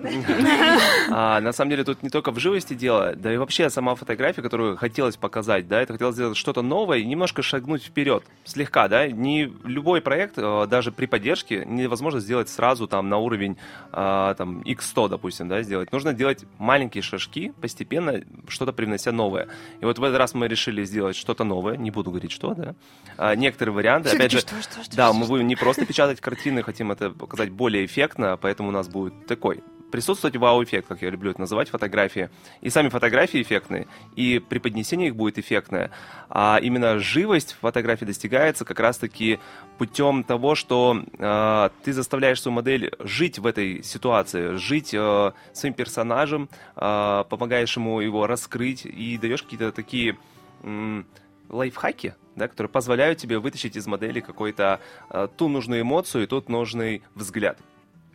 а, 1.12 1.40
на 1.40 1.52
самом 1.54 1.70
деле 1.70 1.84
тут 1.84 2.02
не 2.02 2.10
только 2.10 2.32
в 2.32 2.40
живости 2.40 2.74
дело, 2.74 3.14
да 3.16 3.32
и 3.32 3.38
вообще 3.38 3.70
сама 3.70 3.94
фотография, 3.94 4.42
которую 4.42 4.76
хотелось 4.76 5.18
показать, 5.18 5.68
да, 5.68 5.80
это 5.82 5.94
хотелось 5.94 6.16
сделать 6.16 6.36
что-то 6.36 6.64
новое 6.64 6.98
и 6.98 7.06
немножко 7.06 7.44
шагнуть 7.44 7.84
вперед, 7.84 8.24
слегка, 8.44 8.88
да. 8.88 9.08
Не 9.08 9.54
любой 9.66 10.02
проект, 10.02 10.34
э, 10.38 10.66
даже 10.68 10.92
при 10.92 11.06
поддержке, 11.06 11.64
невозможно 11.64 12.20
сделать 12.20 12.50
сразу 12.50 12.88
там 12.88 13.08
на 13.08 13.18
уровень 13.18 13.58
а, 13.92 14.34
там 14.34 14.62
X100, 14.62 15.10
допустим, 15.10 15.48
да, 15.48 15.62
сделать. 15.62 15.92
Нужно 15.92 16.14
делать 16.14 16.46
маленькие 16.58 17.04
шажки, 17.04 17.54
постепенно 17.62 18.24
что-то 18.48 18.74
привнося 18.74 19.12
новое. 19.12 19.48
И 19.80 19.86
вот 19.86 20.00
в 20.00 20.04
этот 20.04 20.18
раз 20.18 20.34
мы 20.34 20.48
решили 20.48 20.84
сделать 20.86 21.16
что-то 21.16 21.44
новое, 21.44 21.78
не 21.78 21.92
буду 21.92 22.10
говорить 22.10 22.32
что, 22.32 22.56
да. 22.56 22.74
А, 23.18 23.36
некоторые 23.36 23.76
варианты, 23.76 24.10
опять 24.10 24.32
же, 24.32 24.40
что, 24.40 24.60
что, 24.60 24.84
что, 24.84 24.98
да, 24.98 25.14
мы 25.14 25.28
будем 25.28 25.46
не 25.46 25.56
просто 25.56 25.86
печатать 25.86 26.20
картины, 26.20 26.64
хотим 26.64 26.92
это 26.92 27.12
показать 27.12 27.52
более 27.52 27.86
эффектно, 27.86 28.38
поэтому 28.42 28.70
у 28.70 28.72
нас 28.72 28.88
будет 28.88 29.03
такой 29.10 29.64
присутствовать 29.94 30.36
вау-эффект, 30.36 30.88
как 30.88 31.04
я 31.04 31.12
люблю 31.12 31.30
это 31.30 31.42
называть, 31.42 31.70
фотографии. 31.70 32.32
И 32.62 32.72
сами 32.72 32.90
фотографии 32.90 33.44
эффектные, 33.44 33.86
и 34.16 34.40
преподнесение 34.40 35.10
их 35.10 35.16
будет 35.16 35.38
эффектное. 35.38 35.92
А 36.30 36.60
именно 36.60 36.98
живость 36.98 37.56
фотографии 37.62 38.04
достигается 38.04 38.66
как 38.66 38.80
раз-таки 38.80 39.40
путем 39.78 40.24
того, 40.24 40.56
что 40.56 41.00
э, 41.20 41.70
ты 41.84 41.94
заставляешь 41.94 42.42
свою 42.42 42.56
модель 42.56 42.92
жить 43.02 43.38
в 43.38 43.46
этой 43.46 43.84
ситуации, 43.84 44.56
жить 44.56 44.96
э, 44.96 45.32
своим 45.52 45.76
персонажем, 45.76 46.50
э, 46.76 47.24
помогаешь 47.30 47.78
ему 47.78 48.00
его 48.00 48.26
раскрыть 48.26 48.88
и 48.88 49.20
даешь 49.20 49.44
какие-то 49.44 49.72
такие 49.72 50.18
м, 50.64 51.06
лайфхаки, 51.50 52.16
да, 52.36 52.48
которые 52.48 52.72
позволяют 52.72 53.20
тебе 53.20 53.38
вытащить 53.38 53.76
из 53.76 53.86
модели 53.86 54.22
какой-то 54.22 54.80
э, 55.12 55.28
ту 55.38 55.50
нужную 55.50 55.82
эмоцию 55.82 56.24
и 56.24 56.26
тот 56.26 56.50
нужный 56.50 57.04
взгляд. 57.14 57.60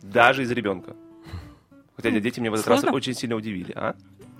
Даже 0.01 0.43
из 0.43 0.51
ребенка. 0.51 0.95
Хотя 1.95 2.11
дети 2.11 2.39
меня 2.39 2.51
в 2.51 2.53
этот 2.53 2.67
раз 2.67 2.79
Сложно? 2.79 2.95
очень 2.95 3.13
сильно 3.13 3.35
удивили. 3.35 3.73
А? 3.75 3.95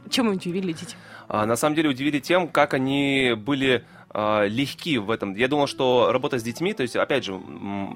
Чем 0.10 0.30
удивили 0.30 0.72
дети? 0.72 0.96
А, 1.28 1.46
на 1.46 1.56
самом 1.56 1.76
деле 1.76 1.90
удивили 1.90 2.20
тем, 2.20 2.48
как 2.48 2.74
они 2.74 3.34
были 3.38 3.84
а, 4.12 4.46
легки 4.46 4.98
в 4.98 5.12
этом. 5.12 5.36
Я 5.36 5.48
думал, 5.48 5.68
что 5.68 6.12
работа 6.12 6.40
с 6.40 6.44
детьми, 6.44 6.74
то 6.74 6.82
есть, 6.82 6.96
опять 6.96 7.26
же, 7.26 7.40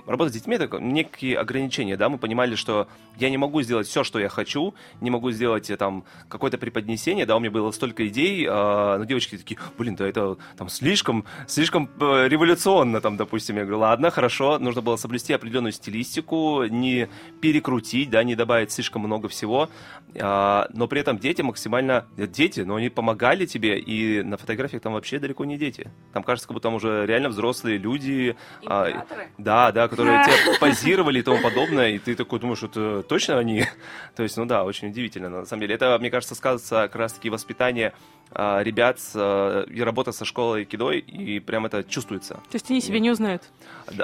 работа 0.05 0.29
с 0.29 0.33
детьми 0.33 0.55
это 0.55 0.77
некие 0.77 1.37
ограничения, 1.37 1.97
да, 1.97 2.07
мы 2.07 2.19
понимали, 2.19 2.55
что 2.55 2.87
я 3.17 3.29
не 3.31 3.37
могу 3.37 3.61
сделать 3.63 3.87
все, 3.87 4.03
что 4.03 4.19
я 4.19 4.29
хочу, 4.29 4.75
не 5.01 5.09
могу 5.09 5.31
сделать 5.31 5.69
э, 5.71 5.77
там 5.77 6.03
какое-то 6.29 6.59
преподнесение, 6.59 7.25
да, 7.25 7.35
у 7.35 7.39
меня 7.39 7.49
было 7.49 7.71
столько 7.71 8.07
идей, 8.07 8.45
а, 8.47 8.99
но 8.99 9.05
девочки 9.05 9.37
такие, 9.37 9.59
блин, 9.77 9.95
да 9.95 10.07
это 10.07 10.37
там 10.55 10.69
слишком, 10.69 11.25
слишком 11.47 11.89
э, 11.99 12.27
революционно, 12.27 13.01
там, 13.01 13.17
допустим, 13.17 13.55
я 13.57 13.63
говорю, 13.63 13.79
ладно, 13.79 14.11
хорошо, 14.11 14.59
нужно 14.59 14.81
было 14.81 14.97
соблюсти 14.97 15.33
определенную 15.33 15.71
стилистику, 15.71 16.65
не 16.65 17.09
перекрутить, 17.41 18.11
да, 18.11 18.23
не 18.23 18.35
добавить 18.35 18.71
слишком 18.71 19.01
много 19.01 19.29
всего, 19.29 19.69
но 20.13 20.87
при 20.87 21.01
этом 21.01 21.17
дети 21.17 21.41
максимально, 21.41 22.05
э, 22.17 22.27
дети, 22.27 22.59
но 22.61 22.75
они 22.75 22.89
помогали 22.89 23.45
тебе, 23.45 23.79
и 23.79 24.21
на 24.21 24.37
фотографиях 24.37 24.83
там 24.83 24.93
вообще 24.93 25.17
далеко 25.17 25.45
не 25.45 25.57
дети. 25.57 25.89
Там 26.11 26.23
кажется, 26.23 26.47
как 26.47 26.53
будто 26.53 26.67
там 26.67 26.75
уже 26.75 27.05
реально 27.05 27.29
взрослые 27.29 27.77
люди. 27.77 28.35
а, 28.65 29.05
да, 29.37 29.71
да, 29.71 29.87
которые 29.87 30.23
тебе 30.23 30.59
позировали 30.59 31.19
и 31.19 31.23
тому 31.23 31.41
подобное, 31.41 31.89
и 31.91 31.99
ты 31.99 32.15
такой 32.15 32.39
думаешь, 32.39 32.63
это 32.63 33.03
точно 33.03 33.37
они? 33.39 33.65
То 34.15 34.23
есть, 34.23 34.37
ну 34.37 34.45
да, 34.45 34.63
очень 34.63 34.89
удивительно, 34.89 35.29
на 35.29 35.45
самом 35.45 35.61
деле. 35.61 35.75
Это, 35.75 35.97
мне 35.99 36.11
кажется, 36.11 36.35
сказывается 36.35 36.83
как 36.83 36.95
раз-таки 36.95 37.29
воспитание 37.29 37.93
а, 38.31 38.61
ребят 38.63 38.99
с, 38.99 39.13
а, 39.15 39.63
и 39.63 39.81
работа 39.81 40.11
со 40.11 40.25
школой 40.25 40.65
кидо, 40.65 40.91
и 40.91 41.39
прям 41.39 41.65
это 41.65 41.83
чувствуется. 41.83 42.35
То 42.49 42.55
есть 42.55 42.69
они 42.69 42.81
себя 42.81 42.99
не 42.99 43.11
узнают. 43.11 43.43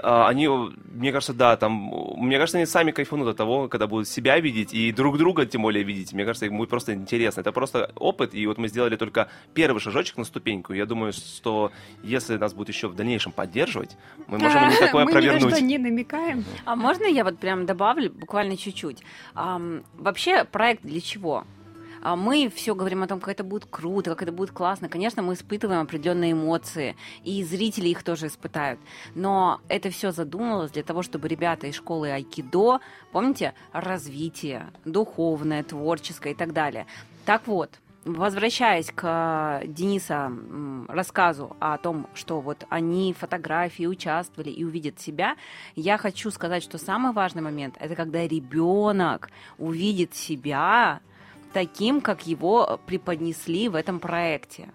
А, 0.03 0.27
Они, 0.27 0.47
мне 0.47 1.11
кажется, 1.11 1.33
да, 1.33 1.57
там, 1.57 1.73
мне 2.17 2.37
кажется, 2.37 2.57
они 2.57 2.65
сами 2.65 2.91
кайфанут 2.91 3.27
от 3.27 3.37
того, 3.37 3.67
когда 3.67 3.87
будут 3.87 4.07
себя 4.07 4.39
видеть 4.39 4.73
и 4.73 4.91
друг 4.91 5.17
друга 5.17 5.45
тем 5.45 5.63
более 5.63 5.83
видеть. 5.83 6.13
Мне 6.13 6.25
кажется, 6.25 6.45
им 6.45 6.57
будет 6.57 6.69
просто 6.69 6.93
интересно. 6.93 7.41
Это 7.41 7.51
просто 7.51 7.91
опыт, 7.95 8.33
и 8.35 8.45
вот 8.45 8.57
мы 8.57 8.67
сделали 8.67 8.95
только 8.97 9.29
первый 9.53 9.79
шажочек 9.79 10.17
на 10.17 10.25
ступеньку. 10.25 10.73
Я 10.73 10.85
думаю, 10.85 11.11
что 11.13 11.71
если 12.03 12.37
нас 12.37 12.53
будут 12.53 12.69
еще 12.69 12.87
в 12.87 12.95
дальнейшем 12.95 13.31
поддерживать, 13.31 13.97
мы 14.27 14.37
можем 14.39 14.69
не 14.69 14.77
такое 14.77 15.05
Мы 15.05 15.11
ни 15.11 15.15
на 15.15 15.21
провернуть. 15.21 15.53
что 15.55 15.63
не 15.63 15.77
намекаем. 15.77 16.45
А 16.65 16.75
можно 16.75 17.05
я 17.05 17.23
вот 17.23 17.37
прям 17.39 17.65
добавлю 17.65 18.11
буквально 18.11 18.57
чуть-чуть? 18.57 19.03
Вообще 19.35 20.43
проект 20.45 20.83
для 20.83 21.01
чего? 21.01 21.45
А 22.01 22.15
Мы 22.15 22.49
все 22.53 22.75
говорим 22.75 23.03
о 23.03 23.07
том, 23.07 23.19
как 23.19 23.29
это 23.33 23.43
будет 23.43 23.65
круто, 23.65 24.11
как 24.11 24.23
это 24.23 24.31
будет 24.31 24.51
классно. 24.51 24.87
Конечно, 24.87 25.21
мы 25.21 25.33
испытываем 25.33 25.81
определенные 25.81 26.31
эмоции, 26.31 26.95
и 27.25 27.43
зрители 27.43 27.89
их 27.89 28.03
тоже 28.03 28.27
испытают. 28.27 28.79
Но 29.15 29.59
это 29.67 29.89
все 29.89 30.11
задумывалось 30.11 30.71
для 30.71 30.83
того, 30.83 31.03
чтобы 31.03 31.27
ребята 31.27 31.67
из 31.67 31.75
школы 31.75 32.09
айкидо, 32.09 32.79
помните, 33.11 33.53
развитие, 33.73 34.67
духовное, 34.85 35.61
творческое 35.63 36.31
и 36.31 36.35
так 36.35 36.53
далее. 36.53 36.85
Так 37.25 37.47
вот, 37.47 37.79
Возвращаясь 38.05 38.91
к 38.91 39.61
э, 39.61 39.67
Дениса 39.67 40.31
рассказу 40.87 41.57
о 41.59 41.77
том, 41.77 42.07
что 42.13 42.39
вот 42.39 42.65
они 42.69 43.13
фотографии 43.13 43.85
участвовали 43.85 44.49
и 44.49 44.63
увидят 44.63 44.99
себя, 44.99 45.35
я 45.75 45.97
хочу 45.97 46.31
сказать, 46.31 46.63
что 46.63 46.77
самый 46.77 47.11
важный 47.11 47.41
момент 47.41 47.75
это 47.77 47.95
когда 47.95 48.25
ребенок 48.25 49.29
увидит 49.57 50.15
себя 50.15 51.01
таким, 51.51 51.99
как 51.99 52.25
его 52.25 52.79
преподнесли 52.85 53.67
в 53.67 53.75
этом 53.75 53.99
проекте. 53.99 54.69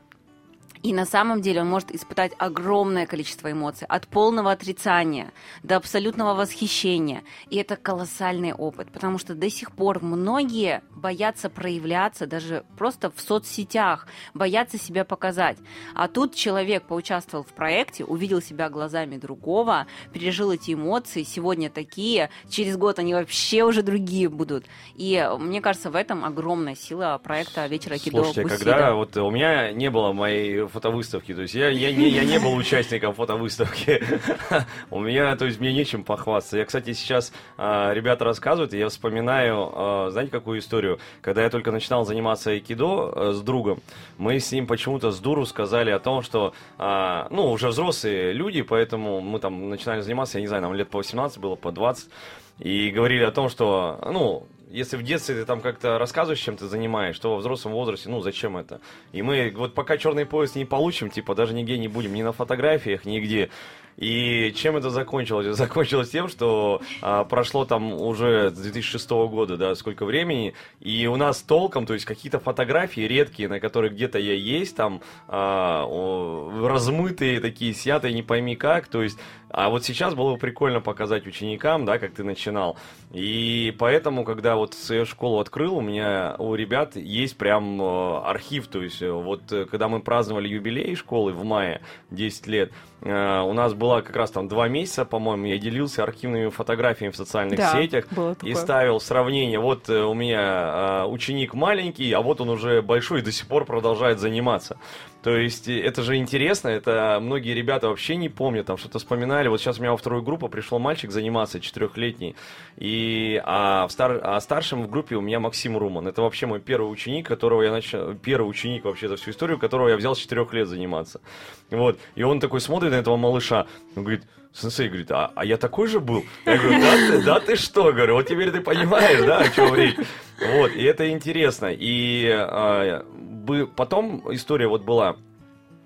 И 0.84 0.92
на 0.92 1.06
самом 1.06 1.40
деле 1.40 1.62
он 1.62 1.70
может 1.70 1.90
испытать 1.92 2.32
огромное 2.36 3.06
количество 3.06 3.50
эмоций, 3.50 3.86
от 3.88 4.06
полного 4.06 4.52
отрицания 4.52 5.32
до 5.62 5.76
абсолютного 5.76 6.34
восхищения. 6.34 7.22
И 7.48 7.56
это 7.56 7.76
колоссальный 7.76 8.52
опыт, 8.52 8.92
потому 8.92 9.16
что 9.16 9.34
до 9.34 9.48
сих 9.48 9.72
пор 9.72 10.04
многие 10.04 10.82
боятся 10.94 11.48
проявляться 11.48 12.26
даже 12.26 12.66
просто 12.76 13.10
в 13.10 13.18
соцсетях, 13.18 14.06
боятся 14.34 14.76
себя 14.76 15.06
показать. 15.06 15.56
А 15.94 16.06
тут 16.06 16.34
человек 16.34 16.82
поучаствовал 16.82 17.44
в 17.44 17.54
проекте, 17.54 18.04
увидел 18.04 18.42
себя 18.42 18.68
глазами 18.68 19.16
другого, 19.16 19.86
пережил 20.12 20.52
эти 20.52 20.74
эмоции, 20.74 21.22
сегодня 21.22 21.70
такие, 21.70 22.28
через 22.50 22.76
год 22.76 22.98
они 22.98 23.14
вообще 23.14 23.62
уже 23.64 23.82
другие 23.82 24.28
будут. 24.28 24.66
И 24.96 25.26
мне 25.38 25.62
кажется, 25.62 25.90
в 25.90 25.96
этом 25.96 26.26
огромная 26.26 26.74
сила 26.74 27.18
проекта 27.24 27.66
«Вечера 27.68 27.96
Кидо 27.96 28.24
Слушайте, 28.24 28.42
Бусида». 28.42 28.58
когда 28.58 28.92
вот 28.92 29.16
у 29.16 29.30
меня 29.30 29.72
не 29.72 29.88
было 29.88 30.12
моей 30.12 30.73
фотовыставки, 30.74 31.34
то 31.34 31.42
есть 31.42 31.54
я, 31.54 31.68
я, 31.68 31.92
не, 31.92 32.08
я 32.08 32.24
не 32.24 32.38
был 32.38 32.54
участником 32.54 33.14
фотовыставки, 33.14 34.02
у 34.90 35.00
меня, 35.00 35.34
то 35.36 35.46
есть 35.46 35.60
мне 35.60 35.72
нечем 35.72 36.04
похвастаться. 36.04 36.58
Я, 36.58 36.64
кстати, 36.64 36.92
сейчас 36.92 37.32
а, 37.56 37.92
ребята 37.94 38.24
рассказывают, 38.24 38.74
и 38.74 38.78
я 38.78 38.88
вспоминаю, 38.88 39.70
а, 39.72 40.10
знаете, 40.10 40.30
какую 40.32 40.58
историю? 40.58 40.98
Когда 41.22 41.42
я 41.42 41.50
только 41.50 41.70
начинал 41.70 42.04
заниматься 42.04 42.50
айкидо 42.50 43.12
а, 43.14 43.32
с 43.32 43.40
другом, 43.40 43.80
мы 44.18 44.38
с 44.38 44.52
ним 44.52 44.66
почему-то 44.66 45.12
с 45.12 45.20
дуру 45.20 45.46
сказали 45.46 45.90
о 45.90 45.98
том, 45.98 46.22
что, 46.22 46.52
а, 46.76 47.28
ну, 47.30 47.50
уже 47.50 47.68
взрослые 47.68 48.32
люди, 48.32 48.62
поэтому 48.62 49.20
мы 49.20 49.38
там 49.38 49.70
начинали 49.70 50.00
заниматься, 50.00 50.38
я 50.38 50.42
не 50.42 50.48
знаю, 50.48 50.62
нам 50.62 50.74
лет 50.74 50.90
по 50.90 50.98
18 50.98 51.38
было, 51.38 51.54
по 51.54 51.72
20, 51.72 52.10
и 52.58 52.90
говорили 52.90 53.22
о 53.22 53.30
том, 53.30 53.48
что, 53.48 53.98
ну, 54.12 54.46
если 54.74 54.96
в 54.96 55.02
детстве 55.02 55.36
ты 55.36 55.44
там 55.44 55.60
как-то 55.60 55.98
рассказываешь, 55.98 56.40
чем 56.40 56.56
ты 56.56 56.66
занимаешь, 56.66 57.18
то 57.18 57.30
во 57.30 57.36
взрослом 57.36 57.72
возрасте, 57.72 58.08
ну, 58.08 58.20
зачем 58.20 58.56
это? 58.56 58.80
И 59.12 59.22
мы 59.22 59.52
вот 59.54 59.72
пока 59.74 59.96
черный 59.96 60.26
пояс 60.26 60.56
не 60.56 60.64
получим, 60.64 61.10
типа, 61.10 61.34
даже 61.34 61.54
нигде 61.54 61.78
не 61.78 61.88
будем, 61.88 62.12
ни 62.12 62.22
на 62.22 62.32
фотографиях, 62.32 63.04
нигде. 63.04 63.50
И 63.96 64.52
чем 64.56 64.76
это 64.76 64.90
закончилось? 64.90 65.56
Закончилось 65.56 66.10
тем, 66.10 66.28
что 66.28 66.82
а, 67.00 67.24
прошло 67.24 67.64
там 67.64 67.92
уже 67.92 68.50
с 68.50 68.54
2006 68.54 69.10
года, 69.10 69.56
да, 69.56 69.74
сколько 69.76 70.04
времени, 70.04 70.54
и 70.80 71.06
у 71.06 71.14
нас 71.14 71.42
толком, 71.42 71.86
то 71.86 71.94
есть 71.94 72.04
какие-то 72.04 72.40
фотографии 72.40 73.02
редкие, 73.02 73.48
на 73.48 73.60
которых 73.60 73.92
где-то 73.92 74.18
я 74.18 74.34
есть, 74.34 74.76
там 74.76 75.00
а, 75.28 75.84
о, 75.86 76.66
размытые 76.66 77.38
такие, 77.40 77.72
снятые 77.72 78.12
не 78.12 78.22
пойми 78.22 78.56
как, 78.56 78.88
то 78.88 79.02
есть 79.02 79.18
а 79.56 79.68
вот 79.68 79.84
сейчас 79.84 80.14
было 80.14 80.32
бы 80.32 80.38
прикольно 80.38 80.80
показать 80.80 81.28
ученикам, 81.28 81.84
да, 81.84 81.98
как 81.98 82.12
ты 82.12 82.24
начинал. 82.24 82.76
И 83.12 83.72
поэтому, 83.78 84.24
когда 84.24 84.56
вот 84.56 84.63
свою 84.72 85.04
школу 85.04 85.38
открыл, 85.38 85.76
у 85.76 85.80
меня 85.82 86.34
у 86.38 86.54
ребят 86.54 86.96
есть 86.96 87.36
прям 87.36 87.82
э, 87.82 88.20
архив. 88.24 88.68
То 88.68 88.82
есть, 88.82 89.02
э, 89.02 89.10
вот 89.10 89.52
э, 89.52 89.66
когда 89.66 89.88
мы 89.88 90.00
праздновали 90.00 90.48
юбилей 90.48 90.94
школы 90.94 91.32
в 91.32 91.44
мае, 91.44 91.82
10 92.10 92.46
лет, 92.46 92.72
у 93.02 93.52
нас 93.52 93.74
было 93.74 94.00
как 94.00 94.16
раз 94.16 94.30
там 94.30 94.48
два 94.48 94.66
месяца, 94.66 95.04
по-моему, 95.04 95.44
я 95.44 95.58
делился 95.58 96.02
архивными 96.02 96.48
фотографиями 96.48 97.12
в 97.12 97.16
социальных 97.16 97.58
Да, 97.58 97.72
сетях 97.72 98.06
и 98.42 98.54
ставил 98.54 98.98
сравнение. 98.98 99.58
Вот 99.58 99.90
у 99.90 100.14
меня 100.14 101.04
ученик 101.06 101.52
маленький, 101.52 102.10
а 102.12 102.22
вот 102.22 102.40
он 102.40 102.48
уже 102.48 102.80
большой 102.80 103.20
и 103.20 103.22
до 103.22 103.30
сих 103.30 103.46
пор 103.46 103.66
продолжает 103.66 104.20
заниматься. 104.20 104.78
То 105.24 105.38
есть 105.38 105.68
это 105.68 106.02
же 106.02 106.18
интересно, 106.18 106.68
это 106.68 107.18
многие 107.18 107.54
ребята 107.54 107.88
вообще 107.88 108.16
не 108.16 108.28
помнят, 108.28 108.66
там 108.66 108.76
что-то 108.76 108.98
вспоминали. 108.98 109.48
Вот 109.48 109.58
сейчас 109.58 109.78
у 109.78 109.80
меня 109.80 109.92
во 109.92 109.96
вторую 109.96 110.22
группу 110.22 110.50
пришел 110.50 110.78
мальчик 110.78 111.10
заниматься, 111.10 111.60
четырехлетний, 111.60 112.36
и, 112.76 113.40
а, 113.42 113.86
в 113.86 113.90
стар, 113.90 114.20
а 114.22 114.38
старшим 114.40 114.82
в 114.82 114.90
группе 114.90 115.16
у 115.16 115.22
меня 115.22 115.40
Максим 115.40 115.78
Руман. 115.78 116.06
Это 116.06 116.20
вообще 116.20 116.44
мой 116.44 116.60
первый 116.60 116.92
ученик, 116.92 117.26
которого 117.26 117.62
я 117.62 117.70
начал, 117.70 118.14
первый 118.16 118.50
ученик 118.50 118.84
вообще 118.84 119.08
за 119.08 119.16
всю 119.16 119.30
историю, 119.30 119.58
которого 119.58 119.88
я 119.88 119.96
взял 119.96 120.14
с 120.14 120.18
четырех 120.18 120.52
лет 120.52 120.68
заниматься. 120.68 121.22
Вот, 121.70 121.98
и 122.16 122.22
он 122.22 122.38
такой 122.38 122.60
смотрит 122.60 122.90
на 122.90 122.96
этого 122.96 123.16
малыша, 123.16 123.66
он 123.96 124.02
говорит, 124.02 124.24
Сенсей 124.54 124.88
говорит, 124.88 125.10
а, 125.10 125.32
а 125.34 125.44
я 125.44 125.56
такой 125.56 125.88
же 125.88 125.98
был? 125.98 126.24
Я 126.44 126.58
говорю, 126.58 126.80
да 126.80 126.96
ты, 126.96 127.22
да 127.22 127.40
ты 127.40 127.56
что? 127.56 127.92
Говорю, 127.92 128.14
вот 128.14 128.28
теперь 128.28 128.52
ты 128.52 128.60
понимаешь, 128.60 129.20
да, 129.20 129.38
о 129.38 129.48
чем 129.48 129.74
речь. 129.74 129.96
Вот, 130.38 130.70
и 130.72 130.82
это 130.84 131.10
интересно. 131.10 131.70
И 131.72 132.28
а, 132.30 133.04
бы, 133.44 133.66
потом 133.66 134.22
история 134.34 134.66
вот 134.66 134.82
была, 134.82 135.16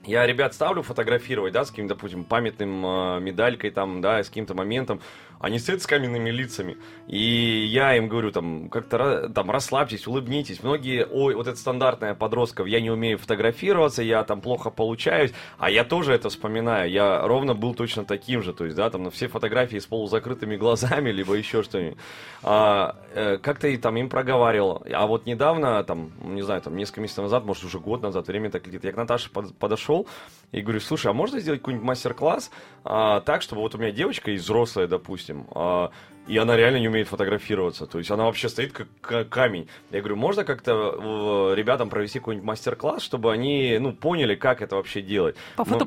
я 0.04 0.26
ребят 0.26 0.54
ставлю 0.54 0.82
фотографировать, 0.82 1.52
да, 1.52 1.64
с 1.64 1.70
каким-то, 1.70 1.94
допустим, 1.94 2.24
памятным 2.24 2.84
э, 2.84 3.20
медалькой 3.20 3.70
там, 3.70 4.00
да, 4.00 4.22
с 4.22 4.28
каким-то 4.28 4.54
моментом 4.54 5.00
они 5.40 5.58
стоят 5.58 5.82
с 5.82 5.86
каменными 5.86 6.30
лицами. 6.30 6.76
И 7.06 7.66
я 7.66 7.96
им 7.96 8.08
говорю, 8.08 8.32
там, 8.32 8.68
как-то 8.68 9.30
там, 9.34 9.50
расслабьтесь, 9.50 10.06
улыбнитесь. 10.06 10.62
Многие, 10.62 11.06
ой, 11.06 11.34
вот 11.34 11.46
это 11.46 11.56
стандартная 11.56 12.14
подростков, 12.14 12.66
я 12.66 12.80
не 12.80 12.90
умею 12.90 13.18
фотографироваться, 13.18 14.02
я 14.02 14.24
там 14.24 14.40
плохо 14.40 14.70
получаюсь. 14.70 15.32
А 15.58 15.70
я 15.70 15.84
тоже 15.84 16.12
это 16.12 16.28
вспоминаю. 16.28 16.90
Я 16.90 17.26
ровно 17.26 17.54
был 17.54 17.74
точно 17.74 18.04
таким 18.04 18.42
же. 18.42 18.52
То 18.52 18.64
есть, 18.64 18.76
да, 18.76 18.90
там 18.90 19.04
на 19.04 19.10
все 19.10 19.28
фотографии 19.28 19.78
с 19.78 19.86
полузакрытыми 19.86 20.56
глазами, 20.56 21.10
либо 21.10 21.34
еще 21.34 21.62
что-нибудь. 21.62 21.98
А, 22.42 22.96
э, 23.14 23.38
как-то 23.38 23.68
и 23.68 23.76
там 23.76 23.96
им 23.96 24.08
проговаривал. 24.08 24.82
А 24.92 25.06
вот 25.06 25.26
недавно, 25.26 25.82
там, 25.84 26.12
не 26.22 26.42
знаю, 26.42 26.60
там 26.62 26.76
несколько 26.76 27.00
месяцев 27.00 27.22
назад, 27.22 27.44
может 27.44 27.64
уже 27.64 27.78
год 27.78 28.02
назад, 28.02 28.26
время 28.26 28.50
так 28.50 28.66
летит, 28.66 28.84
я 28.84 28.92
к 28.92 28.96
Наташе 28.96 29.30
под, 29.30 29.56
подошел 29.56 30.06
и 30.52 30.60
говорю, 30.60 30.80
слушай, 30.80 31.08
а 31.08 31.12
можно 31.12 31.40
сделать 31.40 31.60
какой-нибудь 31.60 31.86
мастер-класс 31.86 32.50
а, 32.84 33.20
так, 33.20 33.42
чтобы 33.42 33.62
вот 33.62 33.74
у 33.74 33.78
меня 33.78 33.90
девочка 33.90 34.30
из 34.30 34.42
взрослая, 34.44 34.86
допустим, 34.86 35.27
допустим, 35.28 35.46
а, 35.54 35.90
и 36.26 36.36
она 36.36 36.56
реально 36.56 36.78
не 36.78 36.88
умеет 36.88 37.08
фотографироваться. 37.08 37.86
То 37.86 37.98
есть 37.98 38.10
она 38.10 38.24
вообще 38.24 38.48
стоит 38.48 38.72
как 39.00 39.28
камень. 39.28 39.68
Я 39.90 40.00
говорю, 40.00 40.16
можно 40.16 40.44
как-то 40.44 41.54
ребятам 41.54 41.88
провести 41.88 42.18
какой-нибудь 42.18 42.46
мастер-класс, 42.46 43.02
чтобы 43.02 43.32
они, 43.32 43.78
ну, 43.80 43.92
поняли, 43.92 44.34
как 44.34 44.62
это 44.62 44.76
вообще 44.76 45.00
делать. 45.00 45.36
По 45.56 45.64
Но... 45.64 45.78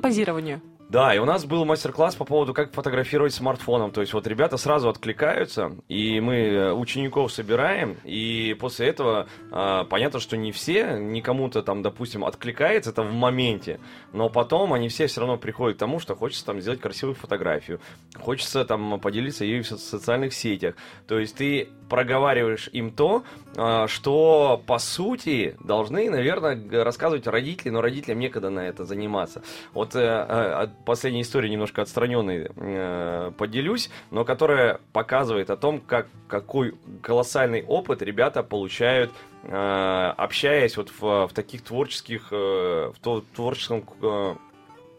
Да, 0.92 1.16
и 1.16 1.20
у 1.20 1.26
нас 1.26 1.46
был 1.46 1.64
мастер-класс 1.64 2.16
по 2.16 2.26
поводу, 2.26 2.54
как 2.54 2.74
фотографировать 2.74 3.34
смартфоном. 3.34 3.92
То 3.92 4.02
есть 4.02 4.12
вот 4.12 4.28
ребята 4.28 4.58
сразу 4.58 4.90
откликаются, 4.90 5.78
и 5.88 6.20
мы 6.20 6.36
э, 6.36 6.74
учеников 6.74 7.32
собираем, 7.32 7.96
и 8.04 8.58
после 8.60 8.88
этого 8.88 9.28
э, 9.54 9.86
понятно, 9.90 10.20
что 10.20 10.36
не 10.36 10.52
все, 10.52 10.98
не 11.00 11.22
кому-то 11.22 11.64
там, 11.64 11.82
допустим, 11.82 12.26
откликается 12.26 12.90
это 12.90 13.04
в 13.04 13.14
моменте, 13.14 13.80
но 14.12 14.28
потом 14.28 14.74
они 14.74 14.90
все 14.90 15.08
все 15.08 15.22
равно 15.22 15.38
приходят 15.38 15.78
к 15.78 15.80
тому, 15.80 16.00
что 16.00 16.14
хочется 16.14 16.46
там 16.46 16.60
сделать 16.60 16.82
красивую 16.82 17.16
фотографию, 17.16 17.80
хочется 18.20 18.66
там 18.66 19.00
поделиться 19.00 19.46
ею 19.46 19.64
в 19.64 19.68
социальных 19.68 20.34
сетях. 20.34 20.76
То 21.08 21.20
есть 21.20 21.38
ты 21.38 21.70
проговариваешь 21.92 22.70
им 22.72 22.90
то, 22.90 23.24
э, 23.58 23.88
что 23.88 24.64
по 24.66 24.80
сути 24.80 25.58
должны, 25.60 26.10
наверное, 26.10 26.58
рассказывать 26.86 27.28
родители, 27.28 27.70
но 27.70 27.82
родителям 27.82 28.18
некогда 28.20 28.50
на 28.50 28.62
это 28.62 28.86
заниматься. 28.86 29.44
Вот 29.74 29.94
э, 29.96 30.70
последней 30.86 31.22
истории 31.22 31.50
немножко 31.50 31.82
отстраненной 31.82 32.50
э, 32.56 33.32
поделюсь, 33.38 33.90
но 34.10 34.24
которая 34.24 34.80
показывает 34.94 35.50
о 35.50 35.58
том, 35.58 35.82
как, 35.82 36.08
какой 36.30 36.76
колоссальный 37.02 37.62
опыт 37.62 38.02
ребята 38.02 38.42
получают, 38.42 39.12
э, 39.44 40.14
общаясь 40.18 40.78
вот 40.78 40.94
в, 40.98 41.28
в 41.28 41.34
таких 41.34 41.62
творческих, 41.62 42.32
в 42.32 42.94
творческом 43.36 43.84
э 44.00 44.36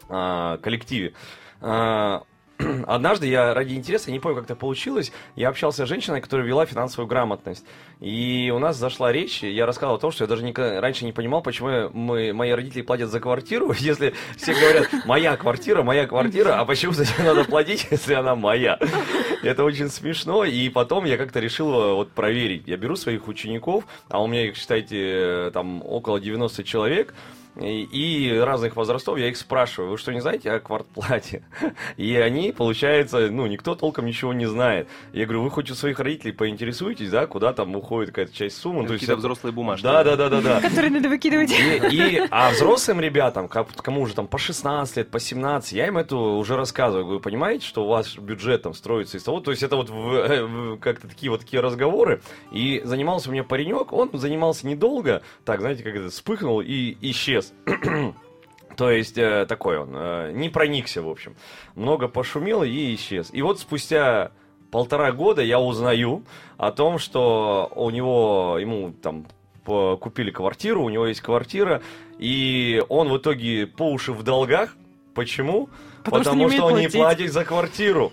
коллективе. 0.09 1.13
Однажды 2.87 3.27
я 3.27 3.53
ради 3.53 3.73
интереса, 3.73 4.11
не 4.11 4.19
помню, 4.19 4.37
как 4.37 4.45
это 4.45 4.55
получилось, 4.55 5.11
я 5.35 5.49
общался 5.49 5.85
с 5.85 5.89
женщиной, 5.89 6.21
которая 6.21 6.45
вела 6.45 6.65
финансовую 6.65 7.07
грамотность. 7.07 7.65
И 8.03 8.51
у 8.53 8.59
нас 8.59 8.75
зашла 8.75 9.13
речь, 9.13 9.43
я 9.43 9.65
рассказал 9.65 9.95
о 9.95 9.97
том, 9.97 10.11
что 10.11 10.25
я 10.25 10.27
даже 10.27 10.43
никогда 10.43 10.81
раньше 10.81 11.05
не 11.05 11.13
понимал, 11.13 11.41
почему 11.41 11.89
мы, 11.93 12.33
мои 12.33 12.51
родители 12.51 12.81
платят 12.81 13.09
за 13.09 13.21
квартиру, 13.21 13.73
если 13.79 14.13
все 14.35 14.53
говорят, 14.53 14.89
моя 15.05 15.37
квартира, 15.37 15.83
моя 15.83 16.05
квартира, 16.05 16.59
а 16.59 16.65
почему 16.65 16.91
за 16.91 17.03
нее 17.03 17.33
надо 17.33 17.45
платить, 17.45 17.87
если 17.91 18.13
она 18.13 18.35
моя? 18.35 18.77
Это 19.41 19.63
очень 19.63 19.87
смешно, 19.87 20.43
и 20.43 20.67
потом 20.67 21.05
я 21.05 21.15
как-то 21.15 21.39
решил 21.39 21.73
э, 21.73 21.93
вот 21.93 22.11
проверить. 22.11 22.67
Я 22.67 22.75
беру 22.75 22.97
своих 22.97 23.29
учеников, 23.29 23.85
а 24.09 24.21
у 24.21 24.27
меня 24.27 24.47
их, 24.47 24.57
считайте, 24.57 25.49
там 25.53 25.81
около 25.81 26.19
90 26.19 26.61
человек, 26.65 27.13
и, 27.61 28.41
разных 28.43 28.75
возрастов, 28.75 29.19
я 29.19 29.29
их 29.29 29.37
спрашиваю, 29.37 29.91
вы 29.91 29.97
что, 29.99 30.11
не 30.11 30.21
знаете 30.21 30.51
о 30.51 30.59
квартплате? 30.59 31.43
И 31.97 32.15
они, 32.15 32.51
получается, 32.51 33.29
ну, 33.29 33.45
никто 33.45 33.75
толком 33.75 34.07
ничего 34.07 34.33
не 34.33 34.47
знает. 34.47 34.87
Я 35.11 35.25
говорю, 35.25 35.43
вы 35.43 35.51
хоть 35.51 35.69
у 35.69 35.75
своих 35.75 35.99
родителей 35.99 36.31
поинтересуетесь, 36.31 37.11
да, 37.11 37.27
куда 37.27 37.53
там 37.53 37.75
уходит 37.75 37.92
какая-то 38.05 38.33
часть 38.33 38.57
суммы? 38.57 38.83
Какие-то 38.83 39.13
есть, 39.13 39.19
взрослые 39.19 39.51
бумажки. 39.51 39.83
Да, 39.83 40.03
да, 40.03 40.15
да, 40.15 40.29
да, 40.29 40.41
да. 40.41 40.61
Которые 40.61 40.91
надо 40.91 41.09
выкидывать. 41.09 41.51
И, 41.51 41.95
и, 41.95 42.27
а 42.29 42.51
взрослым 42.51 42.99
ребятам, 43.01 43.47
кому 43.47 44.01
уже 44.01 44.13
там 44.13 44.27
по 44.27 44.37
16 44.37 44.97
лет, 44.97 45.09
по 45.09 45.19
17, 45.19 45.73
я 45.73 45.87
им 45.87 45.97
это 45.97 46.15
уже 46.15 46.55
рассказываю. 46.55 47.05
Вы 47.05 47.19
понимаете, 47.19 47.65
что 47.65 47.85
у 47.85 47.87
вас 47.87 48.15
бюджет 48.15 48.61
там 48.61 48.73
строится 48.73 49.17
из 49.17 49.23
того, 49.23 49.39
то 49.39 49.51
есть 49.51 49.63
это 49.63 49.75
вот 49.75 49.89
как-то 50.79 51.07
такие 51.07 51.31
вот 51.31 51.41
такие 51.41 51.61
разговоры. 51.61 52.21
И 52.51 52.81
занимался 52.85 53.29
у 53.29 53.31
меня 53.31 53.43
паренек, 53.43 53.91
он 53.91 54.11
занимался 54.13 54.67
недолго, 54.67 55.23
так, 55.45 55.61
знаете, 55.61 55.83
как 55.83 55.95
это, 55.95 56.09
вспыхнул 56.09 56.61
и 56.61 56.95
исчез 57.01 57.23
исчез. 57.23 57.53
То 58.77 58.89
есть 58.89 59.17
э, 59.17 59.45
такой 59.47 59.77
он, 59.77 59.91
э, 59.93 60.31
не 60.33 60.49
проникся, 60.49 61.01
в 61.01 61.09
общем. 61.09 61.35
Много 61.75 62.07
пошумел 62.07 62.63
и 62.63 62.95
исчез. 62.95 63.29
И 63.31 63.41
вот 63.41 63.59
спустя 63.59 64.31
полтора 64.73 65.11
года 65.11 65.43
я 65.43 65.59
узнаю 65.59 66.23
о 66.57 66.71
том, 66.71 66.97
что 66.97 67.71
у 67.75 67.91
него, 67.91 68.57
ему 68.59 68.91
там 68.91 69.27
купили 69.63 70.31
квартиру, 70.31 70.83
у 70.83 70.89
него 70.89 71.05
есть 71.05 71.21
квартира, 71.21 71.83
и 72.17 72.83
он 72.89 73.09
в 73.09 73.17
итоге 73.17 73.67
по 73.67 73.83
уши 73.91 74.11
в 74.11 74.23
долгах. 74.23 74.75
Почему? 75.13 75.69
Потому, 76.03 76.23
Потому 76.23 76.49
что, 76.49 76.57
что 76.57 76.65
он 76.65 76.71
платить. 76.73 76.93
не 76.93 76.99
платит 76.99 77.31
за 77.31 77.45
квартиру. 77.45 78.11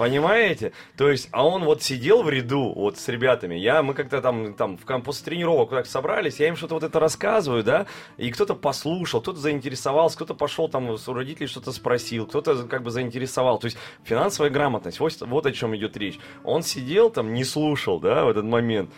Понимаете? 0.00 0.72
То 0.96 1.10
есть, 1.10 1.28
а 1.30 1.46
он 1.46 1.64
вот 1.64 1.82
сидел 1.82 2.22
в 2.22 2.30
ряду 2.30 2.72
вот 2.74 2.96
с 2.96 3.06
ребятами. 3.08 3.56
Я, 3.56 3.82
мы 3.82 3.92
как-то 3.92 4.22
там, 4.22 4.54
там 4.54 4.78
в, 4.78 5.00
после 5.02 5.26
тренировок 5.26 5.68
куда-то 5.68 5.90
собрались, 5.90 6.40
я 6.40 6.48
им 6.48 6.56
что-то 6.56 6.72
вот 6.72 6.84
это 6.84 6.98
рассказываю, 6.98 7.62
да, 7.62 7.84
и 8.16 8.30
кто-то 8.30 8.54
послушал, 8.54 9.20
кто-то 9.20 9.38
заинтересовался, 9.38 10.16
кто-то 10.16 10.32
пошел 10.32 10.70
там 10.70 10.88
у 10.88 11.12
родителей 11.12 11.48
что-то 11.48 11.70
спросил, 11.70 12.26
кто-то 12.26 12.66
как 12.66 12.82
бы 12.82 12.90
заинтересовал. 12.90 13.58
То 13.58 13.66
есть, 13.66 13.76
финансовая 14.02 14.50
грамотность, 14.50 15.00
вот, 15.00 15.14
вот 15.20 15.44
о 15.44 15.52
чем 15.52 15.76
идет 15.76 15.98
речь. 15.98 16.18
Он 16.44 16.62
сидел 16.62 17.10
там, 17.10 17.34
не 17.34 17.44
слушал, 17.44 18.00
да, 18.00 18.24
в 18.24 18.30
этот 18.30 18.46
момент. 18.46 18.90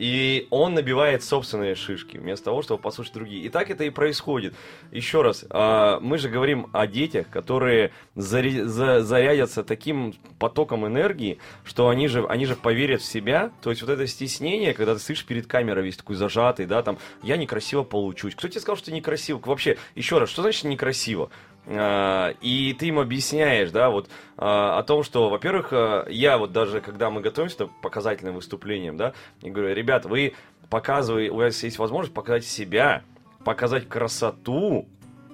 И 0.00 0.46
он 0.48 0.72
набивает 0.72 1.22
собственные 1.22 1.74
шишки, 1.74 2.16
вместо 2.16 2.46
того, 2.46 2.62
чтобы 2.62 2.80
послушать 2.80 3.12
другие. 3.12 3.44
И 3.44 3.50
так 3.50 3.70
это 3.70 3.84
и 3.84 3.90
происходит. 3.90 4.54
Еще 4.90 5.20
раз, 5.20 5.44
а, 5.50 6.00
мы 6.00 6.16
же 6.16 6.30
говорим 6.30 6.68
о 6.72 6.86
детях, 6.86 7.28
которые 7.28 7.92
зарядятся 8.14 9.62
таким 9.62 10.14
потоком 10.38 10.86
энергии, 10.86 11.36
что 11.64 11.90
они 11.90 12.08
же, 12.08 12.24
они 12.26 12.46
же 12.46 12.56
поверят 12.56 13.02
в 13.02 13.04
себя. 13.04 13.52
То 13.60 13.68
есть 13.68 13.82
вот 13.82 13.90
это 13.90 14.06
стеснение, 14.06 14.72
когда 14.72 14.94
ты 14.94 15.00
слышишь 15.00 15.26
перед 15.26 15.46
камерой 15.46 15.84
весь 15.84 15.98
такой 15.98 16.16
зажатый, 16.16 16.64
да, 16.64 16.82
там, 16.82 16.96
я 17.22 17.36
некрасиво 17.36 17.82
получусь. 17.82 18.34
Кто 18.34 18.48
тебе 18.48 18.62
сказал, 18.62 18.78
что 18.78 18.86
ты 18.86 18.92
некрасиво? 18.92 19.38
Вообще, 19.44 19.76
еще 19.94 20.16
раз, 20.16 20.30
что 20.30 20.40
значит 20.40 20.64
некрасиво? 20.64 21.30
А, 21.66 22.34
и 22.40 22.74
ты 22.78 22.88
им 22.88 22.98
объясняешь, 22.98 23.70
да, 23.70 23.90
вот 23.90 24.08
а, 24.36 24.78
о 24.78 24.82
том, 24.82 25.02
что, 25.02 25.28
во-первых, 25.28 25.68
а, 25.72 26.06
я 26.08 26.38
вот 26.38 26.52
даже, 26.52 26.80
когда 26.80 27.10
мы 27.10 27.20
готовимся 27.20 27.66
к 27.66 27.80
показательным 27.82 28.34
выступлениям, 28.34 28.96
да, 28.96 29.12
я 29.42 29.50
говорю, 29.50 29.74
ребят, 29.74 30.04
вы 30.04 30.34
показываете, 30.68 31.32
у 31.32 31.36
вас 31.36 31.62
есть 31.62 31.78
возможность 31.78 32.14
показать 32.14 32.44
себя, 32.44 33.02
показать 33.44 33.88
красоту, 33.88 34.88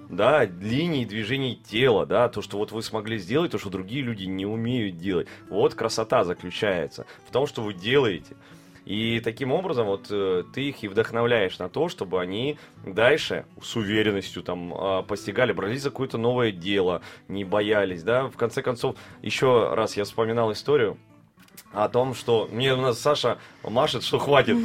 да, 0.09 0.45
линий 0.45 1.05
движений 1.05 1.61
тела, 1.69 2.07
да, 2.07 2.29
то, 2.29 2.43
что 2.43 2.59
вот 2.59 2.73
вы 2.73 2.83
смогли 2.83 3.19
сделать, 3.19 3.53
то, 3.53 3.59
что 3.59 3.71
другие 3.71 4.03
люди 4.03 4.25
не 4.25 4.47
умеют 4.47 4.99
делать. 4.99 5.29
Вот 5.49 5.75
красота 5.75 6.25
заключается 6.25 7.07
в 7.29 7.33
том, 7.33 7.47
что 7.47 7.63
вы 7.63 7.75
делаете. 7.75 8.37
И 8.87 9.21
таким 9.21 9.53
образом 9.53 9.87
вот 9.87 10.07
э, 10.11 10.45
ты 10.55 10.69
их 10.69 10.85
и 10.85 10.89
вдохновляешь 10.89 11.59
на 11.59 11.69
то, 11.69 11.89
чтобы 11.89 12.21
они 12.21 12.57
дальше 12.87 13.45
с 13.61 13.75
уверенностью 13.75 14.45
там 14.45 14.73
э, 14.73 15.03
постигали, 15.03 15.53
брались 15.53 15.83
за 15.83 15.91
какое-то 15.91 16.19
новое 16.19 16.53
дело, 16.53 17.03
не 17.27 17.45
боялись, 17.45 18.05
да. 18.05 18.29
В 18.29 18.37
конце 18.37 18.63
концов, 18.63 18.97
еще 19.23 19.75
раз 19.75 19.97
я 19.97 20.05
вспоминал 20.05 20.53
историю 20.53 20.99
о 21.73 21.89
том, 21.89 22.15
что 22.15 22.49
мне 22.51 22.73
у 22.73 22.81
нас 22.81 23.01
Саша 23.01 23.39
машет, 23.63 24.03
что 24.03 24.19
хватит. 24.19 24.57